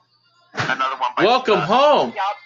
[0.73, 1.13] another one.
[1.21, 2.11] Welcome home.
[2.17, 2.37] Yup.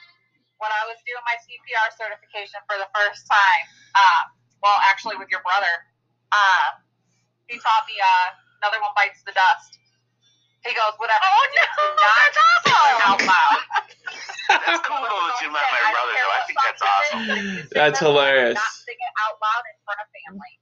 [0.59, 4.22] When I was doing my CPR certification for the first time, uh,
[4.62, 5.70] well, actually with your brother,
[6.32, 6.80] uh,
[7.46, 8.28] he taught me uh,
[8.65, 9.77] another one bites the dust.
[10.65, 13.61] He goes, whatever Oh, no, do not that's say it out loud.
[14.49, 16.37] That's cool though that you met my brother though.
[16.37, 17.69] I think that's awesome.
[17.73, 18.55] That's hilarious.
[18.55, 20.55] Not sing it out loud in front of family.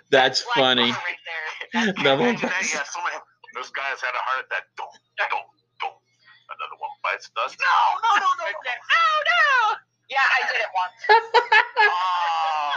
[0.12, 0.92] That's Black funny.
[0.92, 1.92] Right there.
[2.04, 3.12] No one that, yeah, someone,
[3.56, 4.68] those guys had a heart attack.
[4.76, 5.48] Don't, don't,
[5.80, 5.96] don't.
[6.48, 7.56] Another one bites the dust.
[7.56, 8.44] No, no, no, no.
[8.48, 8.72] no.
[8.72, 9.76] Oh no!
[10.08, 11.00] Yeah, I did it once.
[11.88, 12.68] Oh.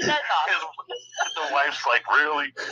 [0.00, 0.70] That's awesome.
[0.90, 2.50] His, the wife's like, really?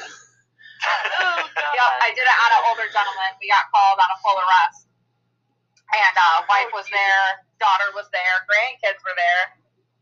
[0.83, 1.39] Oh.
[1.79, 3.31] Yep, I did it on an older gentleman.
[3.39, 4.91] We got called on a full arrest.
[5.95, 7.25] And uh, wife was there,
[7.62, 9.55] daughter was there, grandkids were there.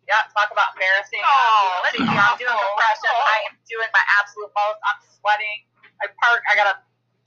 [0.09, 1.21] Yeah, talk about embarrassing.
[1.21, 1.95] Oh, I'm
[2.41, 3.13] doing compression.
[3.13, 4.81] I am doing my absolute most.
[4.83, 5.59] I'm sweating.
[6.01, 6.41] I park.
[6.49, 6.77] I got a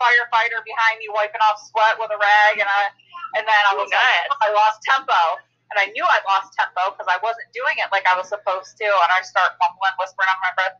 [0.01, 2.89] firefighter behind me wiping off sweat with a rag, and I,
[3.37, 4.33] and then I was Oh, like.
[4.43, 5.21] I lost tempo,
[5.73, 8.77] and I knew I lost tempo because I wasn't doing it like I was supposed
[8.77, 10.77] to, and I start mumbling, whispering under my breath.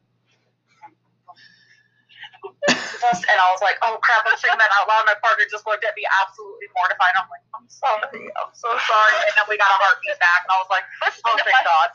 [3.29, 5.09] and I was like, oh crap, I'm saying that out loud.
[5.09, 7.17] My partner just looked at me absolutely mortified.
[7.17, 9.15] I'm like, I'm sorry, I'm so sorry.
[9.25, 10.85] And then we got a heartbeat back, and I was like,
[11.25, 11.89] oh thank God.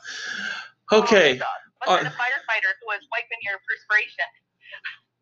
[0.90, 1.38] Okay.
[1.38, 1.60] Oh, thank God.
[1.86, 4.28] Was Uh, it firefighter who was wiping your perspiration?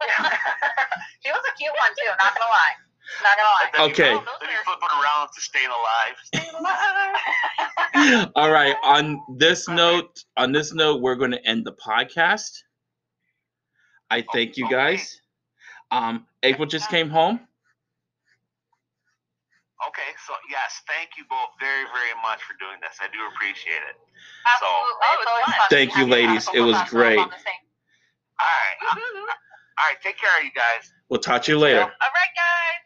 [1.20, 2.77] she was a cute one too, not gonna lie.
[3.23, 3.91] Not gonna lie.
[3.93, 4.13] Okay.
[4.13, 6.17] You, then you flip it around to staying alive.
[6.25, 8.31] Staying alive.
[8.37, 8.75] All right.
[8.85, 12.51] On this note, on this note, we're going to end the podcast.
[14.11, 14.75] I thank you okay.
[14.75, 15.21] guys.
[15.91, 17.41] Um, April just came home.
[19.89, 22.97] Okay, so yes, thank you both very, very much for doing this.
[22.99, 23.97] I do appreciate it.
[24.49, 24.83] Absolutely.
[25.05, 25.53] Oh, It's it's fun.
[25.53, 26.49] fun Thank you, ladies.
[26.55, 27.19] It was great.
[27.19, 27.67] on the same-
[28.41, 29.21] All right, Woohoo.
[29.21, 30.01] all right.
[30.03, 30.91] Take care, of you guys.
[31.09, 31.81] We'll talk to you later.
[31.81, 32.86] All right, guys.